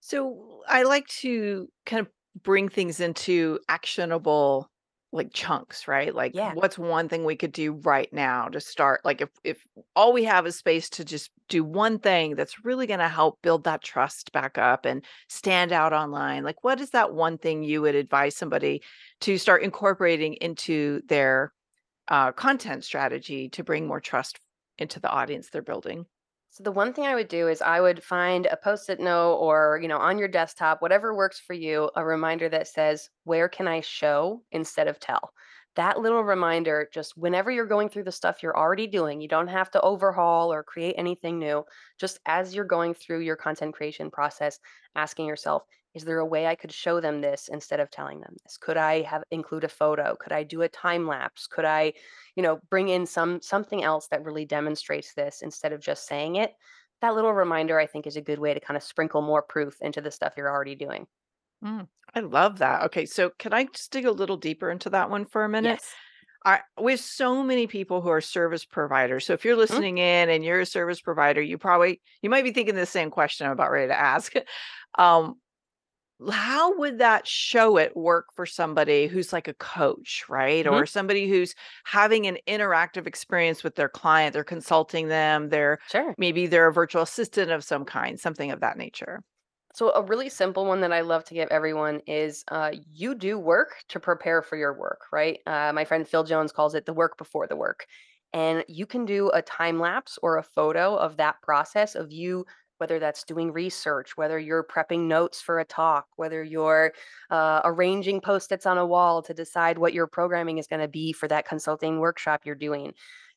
So 0.00 0.62
I 0.68 0.82
like 0.84 1.06
to 1.20 1.68
kind 1.84 2.00
of 2.00 2.08
bring 2.42 2.68
things 2.68 3.00
into 3.00 3.58
actionable 3.68 4.70
like 5.12 5.32
chunks, 5.32 5.88
right? 5.88 6.14
Like 6.14 6.34
Yeah. 6.34 6.52
what's 6.52 6.78
one 6.78 7.08
thing 7.08 7.24
we 7.24 7.36
could 7.36 7.52
do 7.52 7.72
right 7.72 8.12
now 8.12 8.48
to 8.48 8.60
start? 8.60 9.00
Like 9.04 9.20
if 9.20 9.30
if 9.44 9.62
all 9.94 10.12
we 10.12 10.24
have 10.24 10.46
is 10.46 10.56
space 10.56 10.88
to 10.90 11.04
just 11.04 11.30
do 11.48 11.64
one 11.64 11.98
thing 11.98 12.34
that's 12.34 12.64
really 12.64 12.86
going 12.86 13.00
to 13.00 13.08
help 13.08 13.40
build 13.42 13.64
that 13.64 13.82
trust 13.82 14.32
back 14.32 14.58
up 14.58 14.84
and 14.84 15.04
stand 15.28 15.72
out 15.72 15.92
online. 15.92 16.44
Like 16.44 16.62
what 16.64 16.80
is 16.80 16.90
that 16.90 17.14
one 17.14 17.38
thing 17.38 17.62
you 17.62 17.82
would 17.82 17.94
advise 17.94 18.36
somebody 18.36 18.82
to 19.22 19.38
start 19.38 19.62
incorporating 19.62 20.34
into 20.34 21.00
their 21.08 21.52
uh, 22.08 22.32
content 22.32 22.84
strategy 22.84 23.48
to 23.50 23.64
bring 23.64 23.86
more 23.86 24.00
trust 24.00 24.40
into 24.78 25.00
the 25.00 25.10
audience 25.10 25.50
they're 25.50 25.62
building? 25.62 26.06
So 26.56 26.64
the 26.64 26.72
one 26.72 26.94
thing 26.94 27.04
I 27.04 27.14
would 27.14 27.28
do 27.28 27.48
is 27.48 27.60
I 27.60 27.82
would 27.82 28.02
find 28.02 28.46
a 28.46 28.56
post-it 28.56 28.98
note 28.98 29.34
or, 29.34 29.78
you 29.82 29.88
know, 29.88 29.98
on 29.98 30.16
your 30.16 30.26
desktop, 30.28 30.80
whatever 30.80 31.14
works 31.14 31.38
for 31.38 31.52
you, 31.52 31.90
a 31.94 32.02
reminder 32.02 32.48
that 32.48 32.66
says, 32.66 33.10
"Where 33.24 33.46
can 33.46 33.68
I 33.68 33.82
show 33.82 34.42
instead 34.50 34.88
of 34.88 34.98
tell?" 34.98 35.34
That 35.74 36.00
little 36.00 36.24
reminder, 36.24 36.88
just 36.90 37.14
whenever 37.14 37.50
you're 37.50 37.66
going 37.66 37.90
through 37.90 38.04
the 38.04 38.10
stuff 38.10 38.42
you're 38.42 38.56
already 38.56 38.86
doing, 38.86 39.20
you 39.20 39.28
don't 39.28 39.48
have 39.48 39.70
to 39.72 39.80
overhaul 39.82 40.50
or 40.50 40.62
create 40.64 40.94
anything 40.96 41.38
new. 41.38 41.66
Just 41.98 42.20
as 42.24 42.54
you're 42.54 42.64
going 42.64 42.94
through 42.94 43.18
your 43.20 43.36
content 43.36 43.74
creation 43.74 44.10
process, 44.10 44.58
asking 44.94 45.26
yourself, 45.26 45.64
is 45.96 46.04
there 46.04 46.18
a 46.20 46.26
way 46.26 46.46
I 46.46 46.54
could 46.54 46.72
show 46.72 47.00
them 47.00 47.20
this 47.22 47.48
instead 47.48 47.80
of 47.80 47.90
telling 47.90 48.20
them 48.20 48.36
this? 48.44 48.56
Could 48.56 48.76
I 48.76 49.02
have 49.02 49.24
include 49.32 49.64
a 49.64 49.68
photo? 49.68 50.14
Could 50.16 50.32
I 50.32 50.44
do 50.44 50.62
a 50.62 50.68
time 50.68 51.06
lapse? 51.08 51.48
Could 51.48 51.64
I 51.64 51.94
you 52.36 52.42
know, 52.42 52.60
bring 52.70 52.88
in 52.88 53.06
some 53.06 53.40
something 53.40 53.82
else 53.82 54.08
that 54.08 54.22
really 54.24 54.44
demonstrates 54.44 55.14
this 55.14 55.42
instead 55.42 55.72
of 55.72 55.80
just 55.80 56.06
saying 56.06 56.36
it. 56.36 56.54
That 57.00 57.14
little 57.14 57.32
reminder, 57.32 57.78
I 57.78 57.86
think, 57.86 58.06
is 58.06 58.16
a 58.16 58.22
good 58.22 58.38
way 58.38 58.54
to 58.54 58.60
kind 58.60 58.76
of 58.76 58.82
sprinkle 58.82 59.22
more 59.22 59.42
proof 59.42 59.80
into 59.80 60.00
the 60.00 60.10
stuff 60.10 60.34
you're 60.36 60.50
already 60.50 60.74
doing. 60.74 61.06
Mm, 61.64 61.88
I 62.14 62.20
love 62.20 62.58
that. 62.58 62.82
Okay, 62.84 63.06
so 63.06 63.30
can 63.30 63.52
I 63.52 63.64
just 63.64 63.90
dig 63.90 64.04
a 64.04 64.10
little 64.12 64.36
deeper 64.36 64.70
into 64.70 64.90
that 64.90 65.10
one 65.10 65.24
for 65.24 65.44
a 65.44 65.48
minute? 65.48 65.80
Yes. 65.80 65.96
I 66.44 66.62
with 66.78 67.00
so 67.00 67.42
many 67.42 67.66
people 67.66 68.02
who 68.02 68.10
are 68.10 68.20
service 68.20 68.64
providers. 68.64 69.26
So 69.26 69.34
if 69.34 69.44
you're 69.44 69.56
Mhm. 69.68 69.80
listening 69.80 69.98
in 69.98 70.30
and 70.30 70.44
you're 70.44 70.60
a 70.60 70.66
service 70.66 71.00
provider, 71.00 71.42
you 71.42 71.58
probably 71.58 72.02
you 72.22 72.30
might 72.30 72.44
be 72.44 72.52
thinking 72.52 72.76
the 72.76 72.86
same 72.86 73.10
question 73.10 73.46
I'm 73.46 73.52
about 73.52 73.72
ready 73.72 73.88
to 73.88 73.98
ask. 73.98 74.34
Um, 74.98 75.40
how 76.30 76.76
would 76.78 76.98
that 76.98 77.26
show 77.26 77.76
it 77.76 77.96
work 77.96 78.26
for 78.34 78.46
somebody 78.46 79.06
who's 79.06 79.32
like 79.32 79.48
a 79.48 79.54
coach, 79.54 80.24
right? 80.28 80.66
Mhm. 80.66 80.66
Or 80.66 80.86
somebody 80.86 81.28
who's 81.28 81.54
having 81.84 82.26
an 82.26 82.38
interactive 82.48 83.06
experience 83.06 83.62
with 83.62 83.74
their 83.76 83.88
client, 83.90 84.32
they're 84.32 84.44
consulting 84.44 85.08
them, 85.08 85.50
they're 85.50 85.78
Sure. 85.86 86.16
maybe 86.16 86.46
they're 86.46 86.68
a 86.68 86.72
virtual 86.72 87.02
assistant 87.02 87.50
of 87.50 87.62
some 87.64 87.84
kind, 87.84 88.18
something 88.18 88.50
of 88.50 88.60
that 88.60 88.78
nature. 88.78 89.22
So 89.74 89.92
a 89.92 90.02
really 90.02 90.28
simple 90.30 90.64
one 90.64 90.80
that 90.80 90.92
I 90.92 91.02
love 91.02 91.24
to 91.24 91.34
give 91.34 91.48
everyone 91.50 92.00
is 92.06 92.44
uh, 92.48 92.72
you 92.92 93.14
do 93.14 93.38
work 93.38 93.84
to 93.88 94.00
prepare 94.00 94.40
for 94.42 94.56
your 94.56 94.72
work, 94.78 95.02
right? 95.12 95.40
Uh, 95.46 95.72
my 95.74 95.84
friend 95.84 96.08
Phil 96.08 96.24
Jones 96.24 96.50
calls 96.52 96.74
it 96.74 96.86
the 96.86 96.94
work 96.94 97.18
before 97.18 97.46
the 97.46 97.56
work. 97.56 97.86
And 98.32 98.64
you 98.68 98.86
can 98.86 99.04
do 99.04 99.30
a 99.30 99.42
time 99.42 99.78
lapse 99.78 100.18
or 100.22 100.38
a 100.38 100.42
photo 100.42 100.96
of 100.96 101.18
that 101.18 101.42
process 101.42 101.94
of 101.94 102.10
you, 102.10 102.46
whether 102.78 102.98
that's 102.98 103.24
doing 103.24 103.52
research, 103.52 104.16
whether 104.16 104.38
you're 104.38 104.64
prepping 104.64 105.08
notes 105.08 105.40
for 105.40 105.58
a 105.58 105.64
talk, 105.64 106.06
whether 106.16 106.42
you're 106.42 106.92
uh, 107.30 107.60
arranging 107.64 108.20
post-its 108.20 108.66
on 108.66 108.78
a 108.78 108.86
wall 108.86 109.22
to 109.22 109.34
decide 109.34 109.78
what 109.78 109.94
your 109.94 110.06
programming 110.06 110.58
is 110.58 110.66
going 110.66 110.82
to 110.82 110.88
be 110.88 111.12
for 111.12 111.28
that 111.28 111.46
consulting 111.48 112.00
workshop 112.00 112.42
you're 112.44 112.54
doing. 112.54 112.92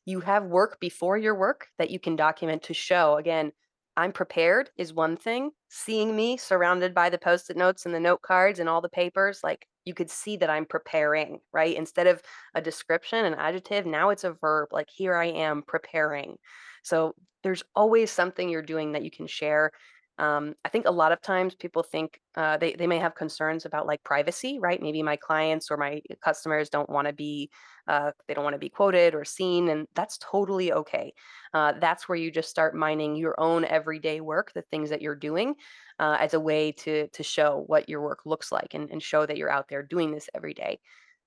You 0.06 0.20
have 0.20 0.44
work 0.44 0.78
before 0.80 1.18
your 1.18 1.34
work 1.34 1.68
that 1.78 1.90
you 1.90 2.00
can 2.00 2.16
document 2.16 2.62
to 2.64 2.74
show, 2.74 3.16
again, 3.16 3.52
I'm 3.96 4.12
prepared 4.12 4.70
is 4.76 4.94
one 4.94 5.16
thing. 5.16 5.50
Seeing 5.68 6.16
me 6.16 6.36
surrounded 6.36 6.94
by 6.94 7.10
the 7.10 7.18
Post-it 7.18 7.56
notes 7.56 7.84
and 7.84 7.94
the 7.94 8.00
note 8.00 8.22
cards 8.22 8.58
and 8.58 8.68
all 8.68 8.80
the 8.80 8.88
papers, 8.88 9.40
like, 9.42 9.66
you 9.84 9.94
could 9.94 10.10
see 10.10 10.36
that 10.36 10.50
I'm 10.50 10.64
preparing, 10.64 11.40
right? 11.52 11.76
Instead 11.76 12.06
of 12.06 12.22
a 12.54 12.62
description, 12.62 13.24
an 13.24 13.34
adjective, 13.34 13.86
now 13.86 14.10
it's 14.10 14.24
a 14.24 14.32
verb, 14.32 14.68
like, 14.72 14.88
"Here 14.88 15.16
I 15.16 15.26
am 15.26 15.62
preparing." 15.62 16.36
So, 16.82 17.14
there's 17.42 17.62
always 17.74 18.10
something 18.10 18.48
you're 18.50 18.62
doing 18.62 18.92
that 18.92 19.02
you 19.04 19.10
can 19.10 19.26
share. 19.26 19.70
Um, 20.18 20.54
I 20.66 20.68
think 20.68 20.86
a 20.86 20.90
lot 20.90 21.12
of 21.12 21.22
times 21.22 21.54
people 21.54 21.82
think, 21.82 22.20
uh, 22.36 22.58
they 22.58 22.74
they 22.74 22.86
may 22.86 22.98
have 22.98 23.14
concerns 23.14 23.64
about, 23.64 23.86
like, 23.86 24.02
privacy, 24.04 24.58
right? 24.60 24.80
Maybe 24.82 25.02
my 25.02 25.16
clients 25.16 25.70
or 25.70 25.78
my 25.78 26.02
customers 26.22 26.68
don't 26.68 26.90
wanna 26.90 27.14
be, 27.14 27.50
uh, 27.88 28.12
they 28.28 28.34
don't 28.34 28.44
wanna 28.44 28.58
be 28.58 28.68
quoted 28.68 29.14
or 29.14 29.24
seen, 29.24 29.68
and 29.70 29.88
that's 29.94 30.18
totally 30.18 30.72
okay. 30.72 31.14
Uh, 31.54 31.72
that's 31.80 32.06
where 32.08 32.16
you 32.18 32.30
just 32.30 32.50
start 32.50 32.74
mining 32.74 33.16
your 33.16 33.34
own 33.40 33.64
everyday 33.64 34.20
work, 34.20 34.52
the 34.52 34.62
things 34.62 34.90
that 34.90 35.00
you're 35.00 35.16
doing, 35.16 35.54
uh, 35.98 36.16
as 36.20 36.34
a 36.34 36.40
way 36.40 36.72
to 36.72 37.08
to 37.08 37.22
show 37.22 37.64
what 37.66 37.88
your 37.88 38.02
work 38.02 38.20
looks 38.26 38.52
like 38.52 38.74
and, 38.74 38.90
and 38.90 39.02
show 39.02 39.24
that 39.26 39.36
you're 39.38 39.50
out 39.50 39.68
there 39.68 39.82
doing 39.82 40.10
this 40.12 40.28
every 40.34 40.54
day. 40.54 40.80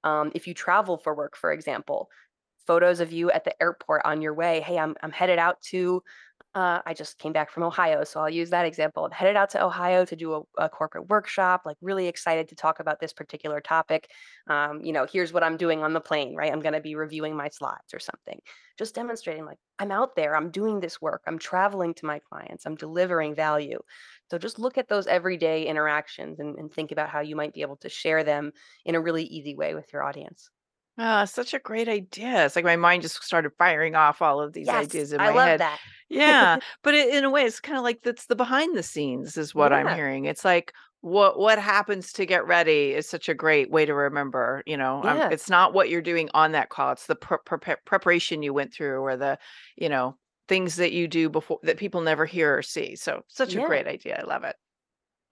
Um, 0.04 0.32
if 0.36 0.48
you 0.48 0.54
travel 0.54 0.98
for 0.98 1.16
work, 1.16 1.36
for 1.38 1.52
example, 1.52 2.10
photos 2.66 3.00
of 3.00 3.12
you 3.12 3.32
at 3.32 3.44
the 3.44 3.62
airport 3.62 4.02
on 4.06 4.22
your 4.22 4.34
way. 4.34 4.62
Hey, 4.62 4.78
I'm 4.78 4.96
I'm 5.02 5.12
headed 5.12 5.40
out 5.40 5.62
to 5.70 6.04
uh, 6.56 6.80
I 6.86 6.94
just 6.94 7.18
came 7.18 7.34
back 7.34 7.50
from 7.50 7.64
Ohio, 7.64 8.04
so 8.04 8.20
I'll 8.20 8.30
use 8.30 8.52
that 8.52 8.66
example. 8.66 9.06
I'm 9.06 9.12
headed 9.12 9.36
out 9.36 9.50
to 9.52 9.64
Ohio 9.64 10.06
to 10.06 10.16
do 10.16 10.34
a, 10.36 10.42
a 10.66 10.70
corporate 10.70 11.10
workshop, 11.10 11.64
like 11.66 11.78
really 11.82 12.08
excited 12.08 12.48
to 12.50 12.56
talk 12.56 12.80
about 12.80 13.00
this 13.00 13.12
particular 13.12 13.60
topic. 13.60 14.08
Um, 14.48 14.82
you 14.84 14.94
know, 14.94 15.08
here's 15.12 15.34
what 15.34 15.44
I'm 15.44 15.58
doing 15.58 15.82
on 15.82 15.94
the 15.94 16.00
plane, 16.00 16.36
right? 16.36 16.52
I'm 16.52 16.60
going 16.60 16.76
to 16.76 16.80
be 16.80 16.94
reviewing 16.94 17.36
my 17.36 17.50
slides 17.50 17.92
or 17.92 18.00
something. 18.00 18.40
Just 18.78 18.94
demonstrating, 18.94 19.46
like, 19.46 19.58
I'm 19.80 19.92
out 19.92 20.16
there, 20.16 20.36
I'm 20.36 20.52
doing 20.52 20.80
this 20.80 21.02
work, 21.02 21.24
I'm 21.26 21.40
traveling 21.40 21.96
to 21.96 22.06
my 22.06 22.20
clients, 22.20 22.68
I'm 22.68 22.76
delivering 22.76 23.34
value. 23.34 23.80
So 24.30 24.38
just 24.38 24.60
look 24.60 24.78
at 24.78 24.88
those 24.88 25.08
everyday 25.08 25.66
interactions 25.66 26.40
and, 26.40 26.56
and 26.60 26.72
think 26.72 26.92
about 26.92 27.10
how 27.10 27.22
you 27.22 27.36
might 27.36 27.54
be 27.54 27.62
able 27.62 27.78
to 27.78 27.90
share 27.90 28.24
them 28.24 28.52
in 28.86 28.94
a 28.94 29.02
really 29.02 29.24
easy 29.24 29.56
way 29.56 29.74
with 29.74 29.92
your 29.92 30.04
audience. 30.04 30.52
Ah, 30.98 31.26
such 31.26 31.54
a 31.56 31.60
great 31.60 31.88
idea. 31.88 32.46
It's 32.46 32.56
like 32.56 32.66
my 32.66 32.76
mind 32.76 33.02
just 33.02 33.24
started 33.24 33.52
firing 33.58 33.96
off 33.96 34.22
all 34.22 34.40
of 34.40 34.54
these 34.54 34.72
Yes, 34.72 34.72
ideas 34.74 35.12
in 35.12 35.22
I 35.22 35.30
my 35.30 35.34
love 35.34 35.58
head. 35.58 35.60
that. 35.60 35.82
Yeah, 36.10 36.58
but 36.84 36.94
it, 36.94 37.14
in 37.14 37.24
a 37.24 37.30
way, 37.32 37.44
it's 37.44 37.60
kind 37.60 37.78
of 37.78 37.84
like 37.84 38.04
that's 38.04 38.28
the 38.28 38.36
behind 38.36 38.76
the 38.78 38.84
scenes 38.84 39.36
is 39.36 39.56
what 39.56 39.74
I'm 39.74 39.88
Yeah, 39.88 39.90
hearing. 39.90 40.26
It's 40.26 40.46
like 40.46 40.72
what 41.02 41.40
what 41.40 41.58
happens 41.60 42.14
to 42.14 42.26
get 42.28 42.46
ready 42.46 42.94
is 42.94 43.10
such 43.10 43.28
a 43.28 43.34
great 43.34 43.72
way 43.72 43.86
to 43.86 43.94
remember. 43.96 44.62
You 44.68 44.78
know, 44.78 45.04
um, 45.06 45.24
yeah, 45.24 45.32
it's 45.32 45.50
not 45.50 45.74
what 45.74 45.90
you're 45.90 46.02
doing 46.02 46.30
on 46.36 46.52
that 46.52 46.70
call; 46.70 46.92
it's 46.92 47.08
the 47.08 47.16
pre- 47.16 47.38
pre- 47.46 47.76
preparation 47.86 48.44
you 48.44 48.54
went 48.54 48.72
through, 48.74 49.00
or 49.02 49.18
the 49.18 49.40
you 49.78 49.90
know 49.90 50.18
things 50.48 50.76
that 50.76 50.92
you 50.94 51.08
do 51.08 51.28
before 51.30 51.60
that 51.64 51.78
people 51.78 52.02
never 52.02 52.26
hear 52.28 52.56
or 52.58 52.62
see. 52.62 52.96
So, 52.96 53.24
such 53.30 53.56
a 53.56 53.62
yeah. 53.62 53.62
great 53.62 53.88
idea. 53.88 54.20
I 54.20 54.24
love 54.24 54.44
it. 54.44 54.56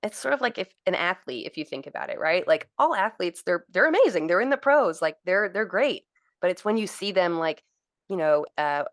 It's 0.03 0.17
sort 0.17 0.33
of 0.33 0.41
like 0.41 0.57
if 0.57 0.73
an 0.87 0.95
athlete, 0.95 1.45
if 1.47 1.57
you 1.57 1.65
think 1.65 1.87
about 1.87 2.09
it, 2.09 2.19
right? 2.19 2.47
Like 2.47 2.69
all 2.77 2.95
athletes, 2.95 3.43
they're 3.43 3.65
they're 3.69 3.87
amazing. 3.87 4.27
They're 4.27 4.41
in 4.41 4.49
the 4.49 4.57
pros, 4.57 5.01
like 5.01 5.17
they're 5.25 5.49
they're 5.49 5.65
great. 5.65 6.05
But 6.41 6.51
it's 6.51 6.65
when 6.65 6.77
you 6.77 6.87
see 6.87 7.11
them 7.11 7.37
like, 7.39 7.63
you 8.09 8.17
know, 8.17 8.45
uh 8.57 8.85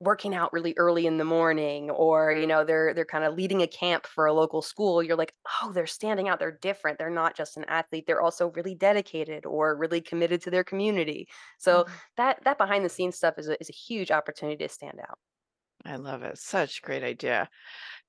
working 0.00 0.34
out 0.34 0.50
really 0.52 0.72
early 0.78 1.06
in 1.06 1.18
the 1.18 1.24
morning 1.26 1.90
or, 1.90 2.32
you 2.32 2.46
know, 2.46 2.64
they're 2.64 2.94
they're 2.94 3.04
kind 3.04 3.24
of 3.24 3.34
leading 3.34 3.60
a 3.62 3.66
camp 3.66 4.06
for 4.06 4.24
a 4.26 4.32
local 4.32 4.62
school, 4.62 5.02
you're 5.02 5.16
like, 5.16 5.34
"Oh, 5.62 5.72
they're 5.72 5.86
standing 5.86 6.26
out. 6.28 6.38
They're 6.38 6.50
different. 6.52 6.98
They're 6.98 7.10
not 7.10 7.36
just 7.36 7.56
an 7.58 7.64
athlete. 7.64 8.06
They're 8.06 8.22
also 8.22 8.48
really 8.52 8.74
dedicated 8.74 9.44
or 9.46 9.76
really 9.76 10.00
committed 10.00 10.40
to 10.42 10.50
their 10.50 10.64
community." 10.64 11.28
So 11.58 11.84
Mhm. 11.84 12.00
that 12.16 12.42
that 12.44 12.56
behind 12.58 12.84
the 12.84 12.88
scenes 12.88 13.16
stuff 13.16 13.38
is 13.38 13.48
a, 13.48 13.60
is 13.60 13.68
a 13.70 13.72
huge 13.74 14.10
opportunity 14.10 14.64
to 14.64 14.68
stand 14.72 15.00
out. 15.00 15.18
I 15.84 15.96
love 15.96 16.22
it. 16.22 16.38
Such 16.38 16.78
a 16.78 16.82
great 16.82 17.02
idea. 17.02 17.48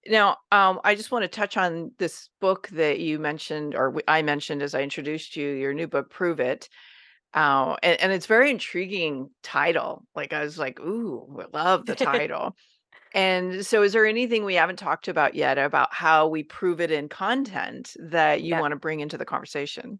Now, 0.07 0.37
um, 0.51 0.79
I 0.83 0.95
just 0.95 1.11
want 1.11 1.23
to 1.23 1.27
touch 1.27 1.57
on 1.57 1.91
this 1.99 2.29
book 2.39 2.67
that 2.69 2.99
you 2.99 3.19
mentioned, 3.19 3.75
or 3.75 4.01
I 4.07 4.21
mentioned 4.23 4.63
as 4.63 4.73
I 4.73 4.81
introduced 4.81 5.35
you, 5.35 5.49
your 5.49 5.73
new 5.73 5.87
book, 5.87 6.09
Prove 6.09 6.39
It. 6.39 6.69
Uh, 7.33 7.77
and, 7.83 7.99
and 8.01 8.11
it's 8.13 8.25
very 8.27 8.51
intriguing 8.51 9.31
title. 9.43 10.05
Like 10.15 10.33
I 10.33 10.43
was 10.43 10.57
like, 10.59 10.79
ooh, 10.79 11.41
I 11.41 11.57
love 11.57 11.85
the 11.85 11.95
title. 11.95 12.55
And 13.13 13.65
so, 13.65 13.83
is 13.83 13.93
there 13.93 14.05
anything 14.05 14.45
we 14.45 14.55
haven't 14.55 14.79
talked 14.79 15.07
about 15.07 15.35
yet 15.35 15.57
about 15.57 15.93
how 15.93 16.27
we 16.27 16.43
prove 16.43 16.81
it 16.81 16.91
in 16.91 17.09
content 17.09 17.95
that 17.99 18.43
you 18.43 18.55
Yeah. 18.55 18.57
want 18.57 18.73
to 18.73 18.77
bring 18.77 19.01
into 19.01 19.17
the 19.17 19.25
conversation? 19.25 19.99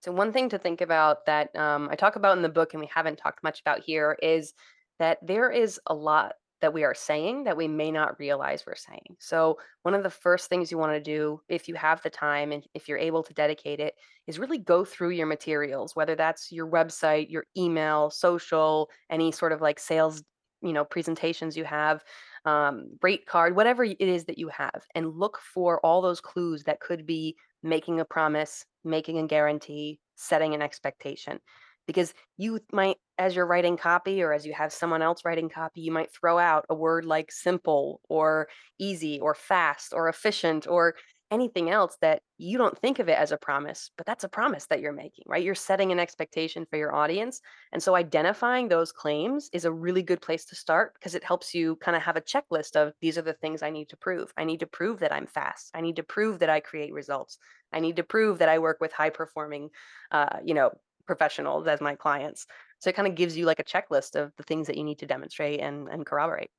So 0.00 0.12
one 0.12 0.32
thing 0.32 0.48
to 0.50 0.58
think 0.58 0.80
about 0.80 1.26
that 1.26 1.54
um, 1.56 1.88
I 1.90 1.96
talk 1.96 2.16
about 2.16 2.36
in 2.36 2.42
the 2.42 2.48
book 2.48 2.72
and 2.72 2.80
we 2.80 2.86
haven't 2.92 3.16
talked 3.16 3.42
much 3.42 3.60
about 3.60 3.80
here 3.80 4.16
is 4.22 4.54
that 4.98 5.18
there 5.22 5.50
is 5.50 5.80
a 5.86 5.94
lot 5.94 6.34
that 6.60 6.72
we 6.72 6.84
are 6.84 6.94
saying 6.94 7.44
that 7.44 7.56
we 7.56 7.68
may 7.68 7.90
not 7.90 8.18
realize 8.18 8.64
we're 8.66 8.74
saying. 8.74 9.16
So 9.18 9.58
one 9.82 9.94
of 9.94 10.02
the 10.02 10.10
first 10.10 10.48
things 10.48 10.70
you 10.70 10.78
want 10.78 10.92
to 10.92 11.00
do 11.00 11.40
if 11.48 11.68
you 11.68 11.74
have 11.74 12.02
the 12.02 12.10
time 12.10 12.52
and 12.52 12.66
if 12.74 12.88
you're 12.88 12.98
able 12.98 13.22
to 13.22 13.34
dedicate 13.34 13.80
it 13.80 13.94
is 14.26 14.38
really 14.38 14.58
go 14.58 14.84
through 14.84 15.10
your 15.10 15.26
materials, 15.26 15.94
whether 15.94 16.14
that's 16.14 16.50
your 16.50 16.68
website, 16.68 17.30
your 17.30 17.44
email, 17.56 18.10
social, 18.10 18.90
any 19.10 19.30
sort 19.30 19.52
of 19.52 19.60
like 19.60 19.78
sales, 19.78 20.22
you 20.62 20.72
know, 20.72 20.84
presentations 20.84 21.56
you 21.56 21.64
have, 21.64 22.02
um, 22.44 22.90
rate 23.02 23.26
card, 23.26 23.54
whatever 23.54 23.84
it 23.84 24.00
is 24.00 24.24
that 24.24 24.38
you 24.38 24.48
have, 24.48 24.82
and 24.94 25.14
look 25.14 25.38
for 25.54 25.80
all 25.84 26.02
those 26.02 26.20
clues 26.20 26.64
that 26.64 26.80
could 26.80 27.06
be 27.06 27.36
making 27.62 28.00
a 28.00 28.04
promise, 28.04 28.64
making 28.84 29.18
a 29.18 29.26
guarantee, 29.26 30.00
setting 30.16 30.54
an 30.54 30.62
expectation. 30.62 31.38
Because 31.88 32.14
you 32.36 32.60
might, 32.72 32.98
as 33.18 33.34
you're 33.34 33.46
writing 33.46 33.76
copy 33.76 34.22
or 34.22 34.32
as 34.32 34.46
you 34.46 34.52
have 34.52 34.72
someone 34.72 35.02
else 35.02 35.24
writing 35.24 35.48
copy, 35.48 35.80
you 35.80 35.90
might 35.90 36.12
throw 36.12 36.38
out 36.38 36.66
a 36.70 36.74
word 36.74 37.04
like 37.04 37.32
simple 37.32 38.00
or 38.08 38.46
easy 38.78 39.18
or 39.18 39.34
fast 39.34 39.92
or 39.92 40.08
efficient 40.08 40.68
or 40.68 40.94
anything 41.30 41.70
else 41.70 41.96
that 42.00 42.22
you 42.38 42.56
don't 42.56 42.78
think 42.78 42.98
of 42.98 43.08
it 43.08 43.18
as 43.18 43.32
a 43.32 43.36
promise, 43.36 43.90
but 43.96 44.06
that's 44.06 44.24
a 44.24 44.28
promise 44.28 44.66
that 44.66 44.80
you're 44.80 44.92
making, 44.92 45.24
right? 45.26 45.44
You're 45.44 45.54
setting 45.54 45.92
an 45.92 45.98
expectation 45.98 46.64
for 46.70 46.76
your 46.76 46.94
audience. 46.94 47.40
And 47.72 47.82
so 47.82 47.94
identifying 47.94 48.68
those 48.68 48.92
claims 48.92 49.50
is 49.52 49.64
a 49.64 49.72
really 49.72 50.02
good 50.02 50.22
place 50.22 50.44
to 50.46 50.56
start 50.56 50.94
because 50.94 51.14
it 51.14 51.24
helps 51.24 51.54
you 51.54 51.76
kind 51.76 51.96
of 51.96 52.02
have 52.02 52.16
a 52.16 52.22
checklist 52.22 52.76
of 52.76 52.92
these 53.00 53.18
are 53.18 53.22
the 53.22 53.34
things 53.34 53.62
I 53.62 53.70
need 53.70 53.90
to 53.90 53.96
prove. 53.96 54.32
I 54.36 54.44
need 54.44 54.60
to 54.60 54.66
prove 54.66 55.00
that 55.00 55.12
I'm 55.12 55.26
fast. 55.26 55.70
I 55.74 55.80
need 55.80 55.96
to 55.96 56.02
prove 56.02 56.38
that 56.38 56.50
I 56.50 56.60
create 56.60 56.92
results. 56.92 57.38
I 57.72 57.80
need 57.80 57.96
to 57.96 58.02
prove 58.04 58.38
that 58.38 58.48
I 58.48 58.58
work 58.58 58.78
with 58.80 58.92
high 58.92 59.10
performing, 59.10 59.68
uh, 60.10 60.38
you 60.42 60.54
know, 60.54 60.70
professionals 61.08 61.66
as 61.66 61.80
my 61.80 61.96
clients. 61.96 62.46
So 62.78 62.90
it 62.90 62.96
kind 62.96 63.08
of 63.08 63.16
gives 63.16 63.36
you 63.36 63.46
like 63.46 63.58
a 63.58 63.64
checklist 63.64 64.14
of 64.14 64.32
the 64.36 64.44
things 64.44 64.68
that 64.68 64.76
you 64.76 64.84
need 64.84 65.00
to 65.00 65.06
demonstrate 65.06 65.58
and 65.58 65.88
and 65.88 66.06
corroborate. 66.06 66.50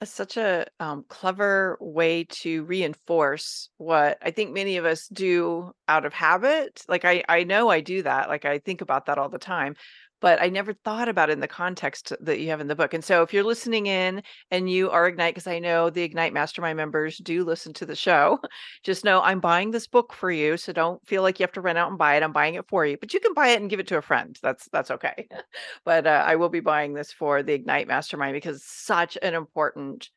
That's 0.00 0.12
such 0.12 0.38
a 0.38 0.66
um, 0.80 1.04
clever 1.08 1.76
way 1.78 2.24
to 2.24 2.64
reinforce 2.64 3.68
what 3.76 4.16
I 4.22 4.30
think 4.30 4.52
many 4.52 4.78
of 4.78 4.86
us 4.86 5.06
do 5.08 5.72
out 5.86 6.06
of 6.06 6.14
habit. 6.14 6.82
Like 6.88 7.04
I, 7.04 7.22
I 7.28 7.44
know 7.44 7.68
I 7.68 7.80
do 7.82 8.02
that. 8.02 8.30
Like 8.30 8.46
I 8.46 8.60
think 8.60 8.80
about 8.80 9.06
that 9.06 9.18
all 9.18 9.28
the 9.28 9.38
time, 9.38 9.76
but 10.20 10.40
I 10.40 10.48
never 10.48 10.72
thought 10.72 11.08
about 11.08 11.30
it 11.30 11.34
in 11.34 11.40
the 11.40 11.48
context 11.48 12.12
that 12.20 12.40
you 12.40 12.48
have 12.50 12.60
in 12.60 12.68
the 12.68 12.74
book. 12.76 12.94
And 12.94 13.04
so 13.04 13.22
if 13.22 13.32
you're 13.32 13.44
listening 13.44 13.86
in 13.86 14.22
and 14.50 14.70
you 14.70 14.90
are 14.90 15.08
Ignite, 15.08 15.34
because 15.34 15.46
I 15.46 15.58
know 15.58 15.90
the 15.90 16.02
Ignite 16.02 16.32
Mastermind 16.32 16.76
members 16.76 17.18
do 17.18 17.44
listen 17.44 17.72
to 17.74 17.86
the 17.86 17.96
show, 17.96 18.38
just 18.82 19.04
know 19.04 19.20
I'm 19.22 19.40
buying 19.40 19.70
this 19.70 19.86
book 19.86 20.12
for 20.12 20.30
you. 20.30 20.56
So 20.56 20.72
don't 20.72 21.04
feel 21.06 21.22
like 21.22 21.40
you 21.40 21.44
have 21.44 21.52
to 21.52 21.60
run 21.60 21.76
out 21.76 21.88
and 21.88 21.98
buy 21.98 22.16
it. 22.16 22.22
I'm 22.22 22.32
buying 22.32 22.54
it 22.54 22.68
for 22.68 22.84
you, 22.84 22.96
but 22.98 23.14
you 23.14 23.20
can 23.20 23.34
buy 23.34 23.48
it 23.48 23.60
and 23.60 23.70
give 23.70 23.80
it 23.80 23.88
to 23.88 23.96
a 23.96 24.02
friend. 24.02 24.38
That's 24.42 24.68
that's 24.72 24.90
okay. 24.90 25.26
but 25.84 26.06
uh, 26.06 26.24
I 26.26 26.36
will 26.36 26.50
be 26.50 26.60
buying 26.60 26.92
this 26.92 27.12
for 27.12 27.42
the 27.42 27.54
Ignite 27.54 27.88
Mastermind 27.88 28.34
because 28.34 28.64
such 28.64 29.16
an 29.22 29.34
important 29.34 30.10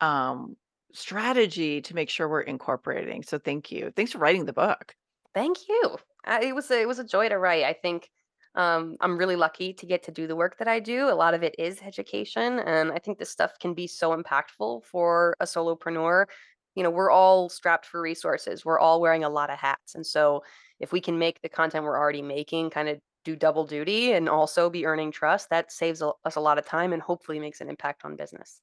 um, 0.00 0.56
strategy 0.92 1.80
to 1.82 1.94
make 1.94 2.10
sure 2.10 2.28
we're 2.28 2.40
incorporating. 2.40 3.22
So 3.22 3.38
thank 3.38 3.70
you. 3.72 3.92
Thanks 3.94 4.12
for 4.12 4.18
writing 4.18 4.44
the 4.44 4.52
book. 4.52 4.94
Thank 5.34 5.68
you. 5.68 5.96
It 6.26 6.54
was 6.54 6.70
a, 6.70 6.80
it 6.80 6.88
was 6.88 6.98
a 6.98 7.04
joy 7.04 7.28
to 7.28 7.38
write. 7.38 7.64
I 7.64 7.72
think 7.72 8.08
um, 8.54 8.96
I'm 9.00 9.18
really 9.18 9.36
lucky 9.36 9.72
to 9.74 9.86
get 9.86 10.02
to 10.04 10.12
do 10.12 10.26
the 10.26 10.36
work 10.36 10.58
that 10.58 10.68
I 10.68 10.80
do. 10.80 11.08
A 11.08 11.14
lot 11.14 11.34
of 11.34 11.42
it 11.42 11.54
is 11.58 11.80
education, 11.82 12.58
and 12.60 12.92
I 12.92 12.98
think 12.98 13.18
this 13.18 13.30
stuff 13.30 13.58
can 13.58 13.74
be 13.74 13.86
so 13.86 14.16
impactful 14.16 14.84
for 14.84 15.36
a 15.40 15.44
solopreneur. 15.44 16.26
You 16.74 16.82
know, 16.82 16.90
we're 16.90 17.10
all 17.10 17.48
strapped 17.48 17.86
for 17.86 18.00
resources. 18.00 18.64
We're 18.64 18.78
all 18.78 19.00
wearing 19.00 19.24
a 19.24 19.28
lot 19.28 19.50
of 19.50 19.58
hats, 19.58 19.94
and 19.94 20.06
so 20.06 20.42
if 20.80 20.92
we 20.92 21.00
can 21.00 21.18
make 21.18 21.40
the 21.42 21.48
content 21.48 21.84
we're 21.84 21.98
already 21.98 22.22
making 22.22 22.70
kind 22.70 22.88
of 22.88 22.98
do 23.24 23.36
double 23.36 23.66
duty 23.66 24.12
and 24.12 24.28
also 24.28 24.70
be 24.70 24.86
earning 24.86 25.12
trust, 25.12 25.50
that 25.50 25.72
saves 25.72 26.02
us 26.02 26.36
a 26.36 26.40
lot 26.40 26.58
of 26.58 26.66
time 26.66 26.92
and 26.92 27.02
hopefully 27.02 27.38
makes 27.38 27.60
an 27.60 27.68
impact 27.68 28.04
on 28.04 28.16
business. 28.16 28.60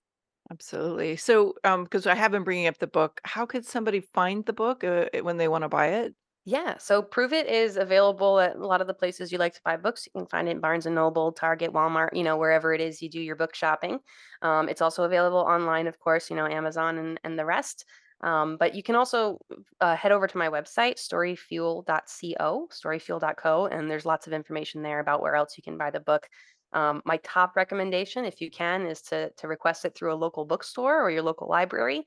Absolutely. 0.51 1.17
So, 1.17 1.55
um, 1.63 1.83
because 1.83 2.05
I 2.05 2.15
have 2.15 2.31
been 2.31 2.43
bringing 2.43 2.67
up 2.67 2.77
the 2.77 2.87
book, 2.87 3.19
how 3.23 3.45
could 3.45 3.65
somebody 3.65 4.01
find 4.13 4.45
the 4.45 4.53
book 4.53 4.83
uh, 4.83 5.05
when 5.21 5.37
they 5.37 5.47
want 5.47 5.63
to 5.63 5.69
buy 5.69 5.87
it? 5.87 6.15
Yeah, 6.47 6.77
so 6.77 7.01
Prove 7.01 7.34
It 7.34 7.47
is 7.47 7.75
available 7.75 8.39
at 8.39 8.55
a 8.55 8.65
lot 8.65 8.79
of 8.79 8.86
the 8.86 8.93
places 8.93 9.31
you 9.31 9.39
like 9.39 9.55
to 9.55 9.62
buy 9.65 9.77
books. 9.77 10.05
You 10.05 10.12
can 10.21 10.27
find 10.27 10.47
it 10.47 10.51
in 10.51 10.60
Barnes 10.60 10.86
and 10.86 10.93
Noble, 10.93 11.31
Target, 11.31 11.73
Walmart, 11.73 12.10
you 12.13 12.23
know, 12.23 12.38
wherever 12.38 12.71
it 12.71 12.81
is 12.81 13.01
you 13.01 13.10
do 13.10 13.19
your 13.19 13.36
book 13.36 13.55
shopping. 13.55 13.99
Um, 14.43 14.69
it's 14.69 14.81
also 14.81 15.03
available 15.05 15.39
online, 15.39 15.88
of 15.88 15.99
course, 15.99 16.29
you 16.29 16.36
know, 16.36 16.45
Amazon 16.45 16.99
and, 16.99 17.19
and 17.23 17.39
the 17.39 17.45
rest. 17.45 17.86
Um, 18.21 18.58
but 18.58 18.75
you 18.75 18.84
can 18.84 18.93
also 18.93 19.39
uh, 19.81 19.95
head 19.95 20.12
over 20.12 20.27
to 20.27 20.38
my 20.38 20.49
website, 20.49 20.99
storyfuel.co, 20.99 22.67
storyfuel.co, 22.71 23.65
and 23.65 23.89
there's 23.89 24.05
lots 24.05 24.27
of 24.27 24.34
information 24.34 24.84
there 24.84 24.99
about 24.99 25.21
where 25.21 25.36
else 25.36 25.58
you 25.58 25.63
can 25.63 25.79
buy 25.79 25.89
the 25.89 25.99
book. 25.99 26.27
Um, 26.73 27.01
my 27.05 27.17
top 27.23 27.55
recommendation, 27.55 28.23
if 28.23 28.39
you 28.39 28.51
can, 28.51 28.86
is 28.86 29.01
to 29.03 29.31
to 29.38 29.47
request 29.47 29.84
it 29.86 29.95
through 29.95 30.13
a 30.13 30.15
local 30.15 30.45
bookstore 30.45 31.01
or 31.01 31.10
your 31.10 31.23
local 31.23 31.49
library, 31.49 32.03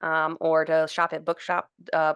um, 0.00 0.38
or 0.40 0.64
to 0.64 0.88
shop 0.90 1.12
at 1.12 1.24
bookshop 1.24 1.68
uh, 1.92 2.14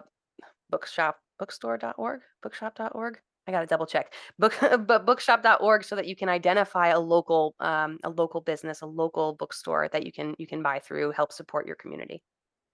bookshop 0.69 1.17
bookstore.org 1.39 2.21
bookshop.org 2.41 3.19
i 3.47 3.51
gotta 3.51 3.65
double 3.65 3.85
check 3.85 4.13
book 4.39 4.57
but 4.87 5.05
bookshop.org 5.05 5.83
so 5.83 5.95
that 5.95 6.07
you 6.07 6.15
can 6.15 6.29
identify 6.29 6.87
a 6.87 6.99
local 6.99 7.55
um, 7.59 7.97
a 8.03 8.09
local 8.09 8.41
business 8.41 8.81
a 8.81 8.85
local 8.85 9.33
bookstore 9.33 9.87
that 9.91 10.05
you 10.05 10.11
can 10.11 10.35
you 10.37 10.47
can 10.47 10.61
buy 10.61 10.79
through 10.79 11.11
help 11.11 11.31
support 11.31 11.65
your 11.65 11.75
community 11.75 12.21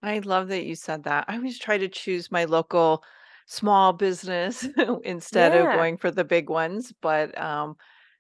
I 0.04 0.19
love 0.19 0.49
that 0.49 0.65
you 0.65 0.76
said 0.76 1.04
that. 1.04 1.26
I 1.30 1.38
always 1.38 1.58
try 1.58 1.78
to 1.78 1.88
choose 1.88 2.30
my 2.30 2.43
local 2.43 3.04
small 3.47 3.93
business 3.93 4.67
instead 5.04 5.56
of 5.56 5.73
going 5.73 5.97
for 5.97 6.12
the 6.12 6.26
big 6.26 6.49
ones. 6.49 6.93
But 7.02 7.38
um, 7.38 7.78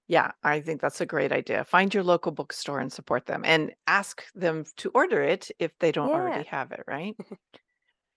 yeah, 0.07 0.31
I 0.43 0.61
think 0.61 0.81
that's 0.81 1.01
a 1.01 1.05
great 1.05 1.31
idea. 1.31 1.65
Find 1.65 1.93
your 1.93 2.03
local 2.03 2.31
bookstore 2.31 2.79
and 2.79 2.91
support 2.91 3.25
them 3.25 3.43
and 3.45 3.73
ask 3.85 4.23
them 4.33 4.65
to 4.77 4.91
order 4.93 5.21
it 5.21 5.51
if 5.59 5.77
they 5.79 5.91
don't 5.91 6.09
already 6.09 6.45
have 6.45 6.71
it, 6.71 6.83
right? 6.87 7.15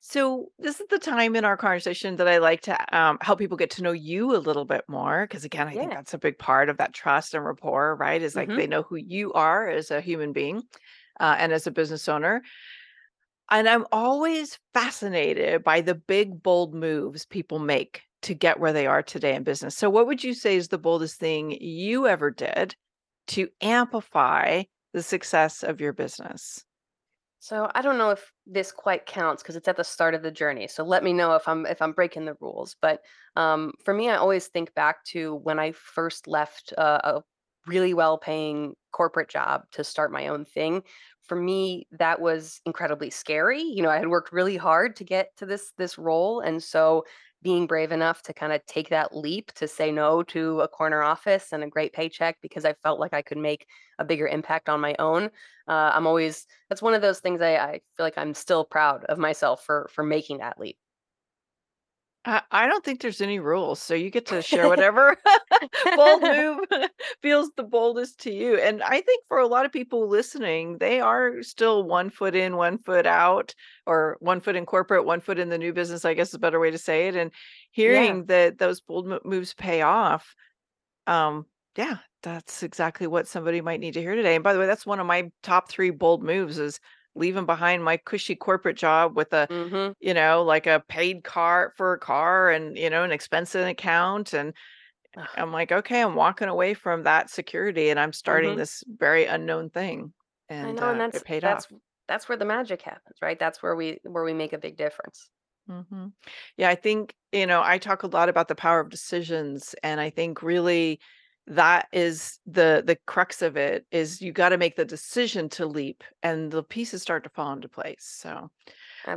So, 0.00 0.52
this 0.58 0.80
is 0.80 0.86
the 0.88 1.00
time 1.00 1.34
in 1.34 1.44
our 1.44 1.56
conversation 1.56 2.16
that 2.16 2.28
I 2.28 2.38
like 2.38 2.60
to 2.62 2.96
um, 2.96 3.18
help 3.22 3.40
people 3.40 3.56
get 3.56 3.70
to 3.72 3.82
know 3.82 3.90
you 3.92 4.36
a 4.36 4.38
little 4.38 4.64
bit 4.64 4.84
more. 4.88 5.24
Because, 5.26 5.44
again, 5.44 5.66
I 5.66 5.76
think 5.76 5.90
yeah 5.90 5.94
that's 5.94 6.14
a 6.14 6.18
big 6.18 6.38
part 6.38 6.68
of 6.68 6.76
that 6.76 6.94
trust 6.94 7.34
and 7.34 7.44
rapport, 7.44 7.96
right? 7.96 8.22
Is 8.22 8.36
like 8.36 8.54
hmm 8.54 8.58
they 8.58 8.68
know 8.68 8.82
who 8.82 8.96
you 8.96 9.32
are 9.32 9.68
as 9.68 9.90
a 9.90 10.00
human 10.00 10.32
being 10.32 10.62
uh, 11.20 11.36
and 11.38 11.52
as 11.52 11.66
a 11.66 11.72
business 11.72 12.08
owner. 12.08 12.42
And 13.50 13.68
I'm 13.68 13.86
always 13.92 14.58
fascinated 14.74 15.62
by 15.64 15.80
the 15.80 15.94
big, 15.94 16.42
bold 16.42 16.74
moves 16.74 17.24
people 17.26 17.58
make 17.58 18.02
to 18.22 18.34
get 18.34 18.58
where 18.58 18.72
they 18.72 18.86
are 18.86 19.02
today 19.02 19.34
in 19.34 19.44
business. 19.44 19.76
So, 19.76 19.88
what 19.90 20.06
would 20.06 20.24
you 20.24 20.34
say 20.34 20.56
is 20.56 20.68
the 20.68 20.78
boldest 20.78 21.18
thing 21.20 21.52
you 21.60 22.06
ever 22.08 22.30
did 22.30 22.74
to 23.28 23.48
amplify 23.60 24.64
the 24.92 25.02
success 25.02 25.62
of 25.62 25.80
your 25.80 25.92
business? 25.92 26.65
So 27.38 27.70
I 27.74 27.82
don't 27.82 27.98
know 27.98 28.10
if 28.10 28.32
this 28.46 28.72
quite 28.72 29.06
counts 29.06 29.42
because 29.42 29.56
it's 29.56 29.68
at 29.68 29.76
the 29.76 29.84
start 29.84 30.14
of 30.14 30.22
the 30.22 30.30
journey. 30.30 30.68
So 30.68 30.84
let 30.84 31.04
me 31.04 31.12
know 31.12 31.34
if 31.34 31.46
I'm 31.46 31.66
if 31.66 31.80
I'm 31.82 31.92
breaking 31.92 32.24
the 32.24 32.36
rules. 32.40 32.76
But 32.80 33.00
um, 33.36 33.72
for 33.84 33.94
me, 33.94 34.08
I 34.08 34.16
always 34.16 34.48
think 34.48 34.74
back 34.74 35.04
to 35.06 35.34
when 35.36 35.58
I 35.58 35.72
first 35.72 36.26
left 36.26 36.72
uh, 36.76 37.00
a 37.04 37.22
really 37.66 37.94
well-paying 37.94 38.74
corporate 38.92 39.28
job 39.28 39.62
to 39.72 39.84
start 39.84 40.12
my 40.12 40.28
own 40.28 40.44
thing. 40.44 40.82
For 41.24 41.36
me, 41.36 41.88
that 41.90 42.20
was 42.20 42.60
incredibly 42.64 43.10
scary. 43.10 43.60
You 43.60 43.82
know, 43.82 43.90
I 43.90 43.98
had 43.98 44.08
worked 44.08 44.32
really 44.32 44.56
hard 44.56 44.96
to 44.96 45.04
get 45.04 45.36
to 45.38 45.46
this 45.46 45.72
this 45.76 45.98
role, 45.98 46.40
and 46.40 46.62
so 46.62 47.04
being 47.42 47.66
brave 47.66 47.92
enough 47.92 48.22
to 48.22 48.32
kind 48.32 48.52
of 48.52 48.64
take 48.66 48.88
that 48.88 49.16
leap 49.16 49.52
to 49.52 49.68
say 49.68 49.92
no 49.92 50.22
to 50.22 50.60
a 50.60 50.68
corner 50.68 51.02
office 51.02 51.52
and 51.52 51.62
a 51.62 51.68
great 51.68 51.92
paycheck 51.92 52.36
because 52.42 52.64
I 52.64 52.74
felt 52.82 52.98
like 52.98 53.14
I 53.14 53.22
could 53.22 53.38
make 53.38 53.66
a 53.98 54.04
bigger 54.04 54.26
impact 54.26 54.68
on 54.68 54.80
my 54.80 54.94
own 54.98 55.30
uh, 55.68 55.90
I'm 55.94 56.06
always 56.06 56.46
that's 56.68 56.82
one 56.82 56.94
of 56.94 57.02
those 57.02 57.20
things 57.20 57.40
I, 57.40 57.56
I 57.56 57.72
feel 57.96 58.06
like 58.06 58.18
I'm 58.18 58.34
still 58.34 58.64
proud 58.64 59.04
of 59.04 59.18
myself 59.18 59.64
for 59.64 59.88
for 59.92 60.04
making 60.04 60.38
that 60.38 60.58
leap. 60.58 60.76
I 62.26 62.42
I 62.50 62.66
don't 62.66 62.84
think 62.84 63.00
there's 63.00 63.20
any 63.20 63.38
rules, 63.38 63.80
so 63.80 63.94
you 63.94 64.10
get 64.10 64.26
to 64.26 64.42
share 64.42 64.68
whatever 64.68 65.16
bold 65.96 66.22
move 66.22 66.58
feels 67.22 67.50
the 67.56 67.62
boldest 67.62 68.20
to 68.20 68.32
you. 68.32 68.58
And 68.58 68.82
I 68.82 69.00
think 69.00 69.24
for 69.28 69.38
a 69.38 69.46
lot 69.46 69.64
of 69.64 69.72
people 69.72 70.08
listening, 70.08 70.78
they 70.78 71.00
are 71.00 71.42
still 71.42 71.84
one 71.84 72.10
foot 72.10 72.34
in, 72.34 72.56
one 72.56 72.78
foot 72.78 73.06
out, 73.06 73.54
or 73.86 74.16
one 74.20 74.40
foot 74.40 74.56
in 74.56 74.66
corporate, 74.66 75.04
one 75.04 75.20
foot 75.20 75.38
in 75.38 75.48
the 75.48 75.58
new 75.58 75.72
business, 75.72 76.04
I 76.04 76.14
guess 76.14 76.28
is 76.28 76.34
a 76.34 76.38
better 76.38 76.60
way 76.60 76.70
to 76.70 76.78
say 76.78 77.08
it. 77.08 77.16
And 77.16 77.30
yeah. 77.74 77.82
hearing 77.82 78.24
that 78.26 78.58
those 78.58 78.80
bold 78.80 79.08
moves 79.24 79.54
pay 79.54 79.82
off, 79.82 80.34
um, 81.06 81.46
yeah, 81.76 81.98
that's 82.22 82.62
exactly 82.62 83.06
what 83.06 83.28
somebody 83.28 83.60
might 83.60 83.80
need 83.80 83.94
to 83.94 84.00
hear 84.00 84.14
today. 84.14 84.34
And 84.34 84.44
by 84.44 84.52
the 84.52 84.58
way, 84.58 84.66
that's 84.66 84.86
one 84.86 84.98
of 84.98 85.06
my 85.06 85.30
top 85.42 85.70
three 85.70 85.90
bold 85.90 86.22
moves 86.22 86.58
is 86.58 86.80
leaving 87.16 87.46
behind 87.46 87.84
my 87.84 87.96
cushy 87.96 88.36
corporate 88.36 88.76
job 88.76 89.16
with 89.16 89.32
a 89.32 89.48
Mhm. 89.48 89.94
you 90.00 90.12
know, 90.14 90.42
like 90.44 90.66
a 90.66 90.84
paid 90.88 91.24
car 91.24 91.72
for 91.76 91.94
a 91.94 91.98
car 91.98 92.50
and, 92.50 92.76
you 92.76 92.90
know, 92.90 93.02
an 93.02 93.12
expense 93.12 93.54
account. 93.54 94.34
And 94.34 94.52
I'm 95.36 95.52
like, 95.52 95.72
okay, 95.72 96.02
I'm 96.02 96.14
walking 96.16 96.48
away 96.48 96.74
from 96.74 97.04
that 97.04 97.30
security 97.30 97.90
and 97.90 98.00
I'm 98.00 98.12
starting 98.12 98.54
Mhm. 98.54 98.56
this 98.56 98.84
very 98.88 99.26
unknown 99.26 99.70
thing. 99.70 100.14
I 100.62 100.70
And 100.70 100.72
know, 100.72 100.90
and 100.90 100.98
uh, 100.98 101.00
that's 101.00 101.22
it 101.22 101.24
paid 101.24 101.44
off. 101.44 101.64
that's 101.64 101.68
that's 102.08 102.28
where 102.28 102.36
the 102.38 102.44
magic 102.44 102.82
happens, 102.82 103.16
right? 103.22 103.38
That's 103.38 103.62
where 103.62 103.74
we 103.74 103.98
where 104.04 104.24
we 104.24 104.34
make 104.34 104.52
a 104.52 104.58
big 104.58 104.76
difference. 104.76 105.30
hmm 105.66 106.08
Yeah, 106.56 106.68
I 106.70 106.74
think, 106.76 107.16
you 107.32 107.46
know, 107.46 107.60
I 107.64 107.78
talk 107.78 108.02
a 108.04 108.06
lot 108.06 108.28
about 108.28 108.46
the 108.48 108.54
power 108.54 108.78
of 108.80 108.88
decisions. 108.90 109.74
And 109.82 110.00
I 110.00 110.10
think 110.10 110.42
really 110.42 111.00
that 111.48 111.88
is 111.92 112.38
the 112.46 112.82
the 112.86 112.96
crux 113.06 113.42
of 113.42 113.56
it 113.56 113.86
is 113.92 114.20
you 114.22 114.32
got 114.32 114.50
to 114.50 114.58
make 114.58 114.76
the 114.76 114.84
decision 114.84 115.48
to 115.50 115.66
leap 115.66 116.04
and 116.22 116.50
the 116.52 116.62
pieces 116.64 117.02
start 117.02 117.24
to 117.24 117.30
fall 117.30 117.52
into 117.52 117.68
place. 117.68 118.04
So 118.04 118.50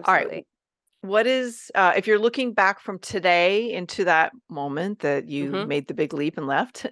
all 0.06 0.14
right. 0.14 0.28
Absolutely. 0.30 0.48
What 1.02 1.28
is, 1.28 1.72
uh, 1.76 1.94
if 1.98 2.08
you're 2.08 2.20
looking 2.20 2.54
back 2.54 2.82
from 2.82 3.00
today 3.00 3.72
into 3.74 4.04
that 4.06 4.34
moment 4.50 5.00
that 5.00 5.30
you 5.30 5.60
Mhm. 5.60 5.66
made 5.66 5.88
the 5.88 5.94
big 5.94 6.14
leap 6.14 6.38
and 6.38 6.48
left, 6.48 6.88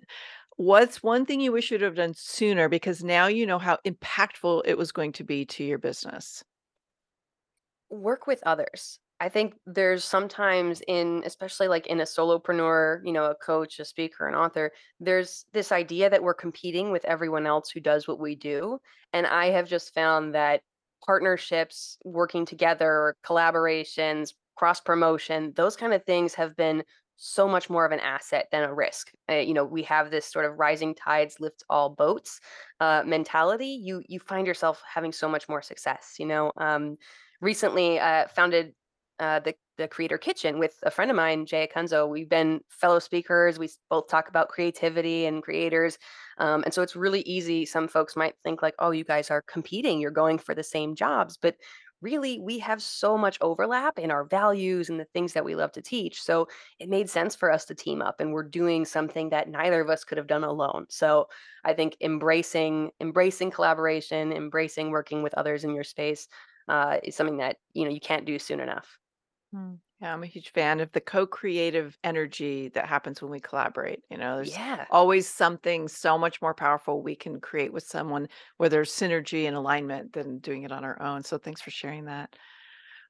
what's 0.57 1.03
one 1.03 1.25
thing 1.25 1.41
you 1.41 1.51
wish 1.51 1.71
you'd 1.71 1.81
have 1.81 1.95
done 1.95 2.13
sooner 2.15 2.69
because 2.69 3.03
now 3.03 3.27
you 3.27 3.45
know 3.45 3.59
how 3.59 3.77
impactful 3.85 4.63
it 4.65 4.77
was 4.77 4.91
going 4.93 5.13
to 5.13 5.23
be 5.25 5.45
to 5.47 5.63
your 5.65 5.79
business? 5.79 6.43
Work 7.89 8.27
with 8.27 8.41
others. 8.45 8.99
I 9.19 9.29
think 9.29 9.55
there's 9.65 10.03
sometimes 10.03 10.81
in 10.87 11.23
especially 11.25 11.67
like 11.67 11.87
in 11.87 11.99
a 11.99 12.03
solopreneur, 12.03 13.01
you 13.03 13.11
know, 13.11 13.25
a 13.25 13.35
coach, 13.35 13.79
a 13.79 13.85
speaker, 13.85 14.27
an 14.27 14.35
author, 14.35 14.71
there's 14.99 15.45
this 15.53 15.71
idea 15.71 16.09
that 16.09 16.21
we're 16.21 16.35
competing 16.35 16.91
with 16.91 17.03
everyone 17.05 17.47
else 17.47 17.71
who 17.71 17.79
does 17.79 18.07
what 18.07 18.19
we 18.19 18.35
do. 18.35 18.79
And 19.13 19.25
I 19.25 19.47
have 19.47 19.67
just 19.67 19.93
found 19.93 20.35
that 20.35 20.61
partnerships, 21.03 21.97
working 22.05 22.45
together, 22.45 23.15
collaborations, 23.25 24.33
cross 24.55 24.79
promotion, 24.79 25.53
those 25.55 25.75
kind 25.75 25.93
of 25.93 26.03
things 26.05 26.35
have 26.35 26.55
been 26.55 26.83
so 27.15 27.47
much 27.47 27.69
more 27.69 27.85
of 27.85 27.91
an 27.91 27.99
asset 27.99 28.47
than 28.51 28.63
a 28.63 28.73
risk. 28.73 29.11
Uh, 29.29 29.35
you 29.35 29.53
know, 29.53 29.65
we 29.65 29.81
have 29.83 30.11
this 30.11 30.25
sort 30.31 30.45
of 30.45 30.59
rising 30.59 30.93
tides 30.93 31.39
lift 31.39 31.63
all 31.69 31.89
boats 31.89 32.39
uh, 32.79 33.01
mentality. 33.05 33.79
You 33.81 34.03
you 34.07 34.19
find 34.19 34.45
yourself 34.45 34.83
having 34.91 35.11
so 35.11 35.27
much 35.27 35.49
more 35.49 35.63
success. 35.63 36.15
You 36.19 36.27
know, 36.27 36.51
um, 36.57 36.97
recently 37.41 37.99
uh, 37.99 38.27
founded 38.27 38.73
uh, 39.19 39.39
the 39.39 39.55
the 39.77 39.87
Creator 39.87 40.17
Kitchen 40.17 40.59
with 40.59 40.75
a 40.83 40.91
friend 40.91 41.11
of 41.11 41.17
mine, 41.17 41.45
Jay 41.45 41.67
Acunzo. 41.67 42.09
We've 42.09 42.29
been 42.29 42.61
fellow 42.69 42.99
speakers. 42.99 43.59
We 43.59 43.69
both 43.89 44.07
talk 44.07 44.27
about 44.27 44.49
creativity 44.49 45.25
and 45.25 45.43
creators. 45.43 45.97
Um, 46.39 46.63
and 46.63 46.73
so 46.73 46.81
it's 46.81 46.95
really 46.95 47.21
easy. 47.21 47.65
Some 47.65 47.87
folks 47.87 48.15
might 48.15 48.33
think, 48.43 48.61
like, 48.61 48.73
oh, 48.79 48.91
you 48.91 49.03
guys 49.03 49.29
are 49.29 49.43
competing, 49.43 49.99
you're 49.99 50.11
going 50.11 50.39
for 50.39 50.55
the 50.55 50.63
same 50.63 50.95
jobs. 50.95 51.37
But 51.37 51.57
really, 52.01 52.39
we 52.39 52.59
have 52.59 52.81
so 52.81 53.17
much 53.17 53.37
overlap 53.41 53.97
in 53.99 54.11
our 54.11 54.23
values 54.23 54.89
and 54.89 54.99
the 54.99 55.05
things 55.05 55.33
that 55.33 55.45
we 55.45 55.55
love 55.55 55.71
to 55.73 55.81
teach. 55.81 56.21
So 56.21 56.47
it 56.79 56.89
made 56.89 57.09
sense 57.09 57.35
for 57.35 57.51
us 57.51 57.65
to 57.65 57.75
team 57.75 58.01
up 58.01 58.19
and 58.19 58.31
we're 58.33 58.43
doing 58.43 58.85
something 58.85 59.29
that 59.29 59.49
neither 59.49 59.81
of 59.81 59.89
us 59.89 60.03
could 60.03 60.17
have 60.17 60.27
done 60.27 60.43
alone. 60.43 60.85
So 60.89 61.27
I 61.63 61.73
think 61.73 61.97
embracing 62.01 62.91
embracing 63.01 63.51
collaboration, 63.51 64.31
embracing 64.31 64.91
working 64.91 65.23
with 65.23 65.33
others 65.35 65.63
in 65.63 65.73
your 65.73 65.83
space 65.83 66.27
uh, 66.67 66.97
is 67.03 67.15
something 67.15 67.37
that 67.37 67.57
you 67.73 67.83
know 67.83 67.91
you 67.91 67.99
can't 67.99 68.25
do 68.25 68.37
soon 68.39 68.59
enough. 68.59 68.99
Mm. 69.53 69.79
Yeah, 69.99 70.13
I'm 70.13 70.23
a 70.23 70.27
huge 70.27 70.51
fan 70.51 70.79
of 70.79 70.91
the 70.91 71.01
co-creative 71.01 71.97
energy 72.03 72.69
that 72.69 72.87
happens 72.87 73.21
when 73.21 73.31
we 73.31 73.39
collaborate. 73.39 74.03
You 74.11 74.17
know, 74.17 74.35
there's 74.37 74.59
Yeah. 74.59 74.87
always 74.89 75.27
something 75.27 75.87
so 75.87 76.17
much 76.17 76.41
more 76.41 76.53
powerful 76.53 77.01
we 77.01 77.15
can 77.15 77.41
create 77.41 77.73
with 77.73 77.83
someone 77.83 78.27
where 78.57 78.69
there's 78.69 78.91
synergy 78.91 79.45
and 79.47 79.55
alignment 79.55 80.13
than 80.13 80.37
doing 80.39 80.63
it 80.63 80.71
on 80.71 80.83
our 80.83 81.01
own. 81.01 81.23
So 81.23 81.37
thanks 81.39 81.61
for 81.61 81.71
sharing 81.71 82.05
that. 82.05 82.35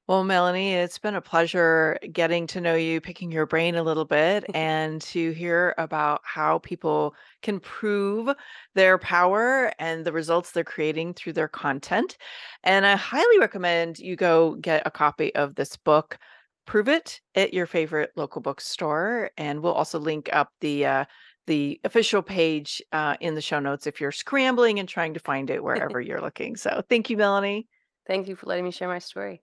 Well, 0.08 0.24
Melanie, 0.24 0.72
it's 0.72 0.98
been 0.98 1.16
a 1.16 1.20
pleasure 1.20 1.98
getting 2.12 2.46
to 2.48 2.62
know 2.62 2.76
you, 2.76 2.98
picking 2.98 3.30
your 3.30 3.44
brain 3.44 3.74
a 3.74 3.82
little 3.82 4.06
bit, 4.06 4.46
and 4.54 5.02
to 5.02 5.32
hear 5.32 5.74
about 5.76 6.22
how 6.24 6.60
people 6.60 7.14
can 7.42 7.60
prove 7.60 8.30
their 8.74 8.96
power 8.96 9.70
and 9.78 10.06
the 10.06 10.12
results 10.12 10.52
they're 10.52 10.64
creating 10.64 11.12
through 11.12 11.34
their 11.34 11.46
content. 11.46 12.16
And 12.64 12.86
I 12.86 12.96
highly 12.96 13.38
recommend 13.38 13.98
you 13.98 14.16
go 14.16 14.54
get 14.54 14.86
a 14.86 14.90
copy 14.90 15.34
of 15.34 15.56
this 15.56 15.76
book, 15.76 16.16
Prove 16.64 16.88
It, 16.88 17.20
at 17.34 17.52
your 17.52 17.66
favorite 17.66 18.12
local 18.16 18.40
bookstore. 18.40 19.30
And 19.36 19.62
we'll 19.62 19.74
also 19.74 19.98
link 19.98 20.30
up 20.32 20.52
the 20.62 20.86
uh, 20.86 21.04
the 21.46 21.80
official 21.84 22.22
page 22.22 22.82
uh, 22.92 23.16
in 23.20 23.34
the 23.34 23.42
show 23.42 23.58
notes 23.60 23.86
if 23.86 24.00
you're 24.00 24.12
scrambling 24.12 24.78
and 24.78 24.88
trying 24.88 25.12
to 25.12 25.20
find 25.20 25.50
it 25.50 25.62
wherever 25.62 26.00
you're 26.00 26.22
looking. 26.22 26.56
So 26.56 26.82
thank 26.88 27.10
you, 27.10 27.18
Melanie. 27.18 27.68
Thank 28.06 28.26
you 28.26 28.36
for 28.36 28.46
letting 28.46 28.64
me 28.64 28.70
share 28.70 28.88
my 28.88 29.00
story. 29.00 29.42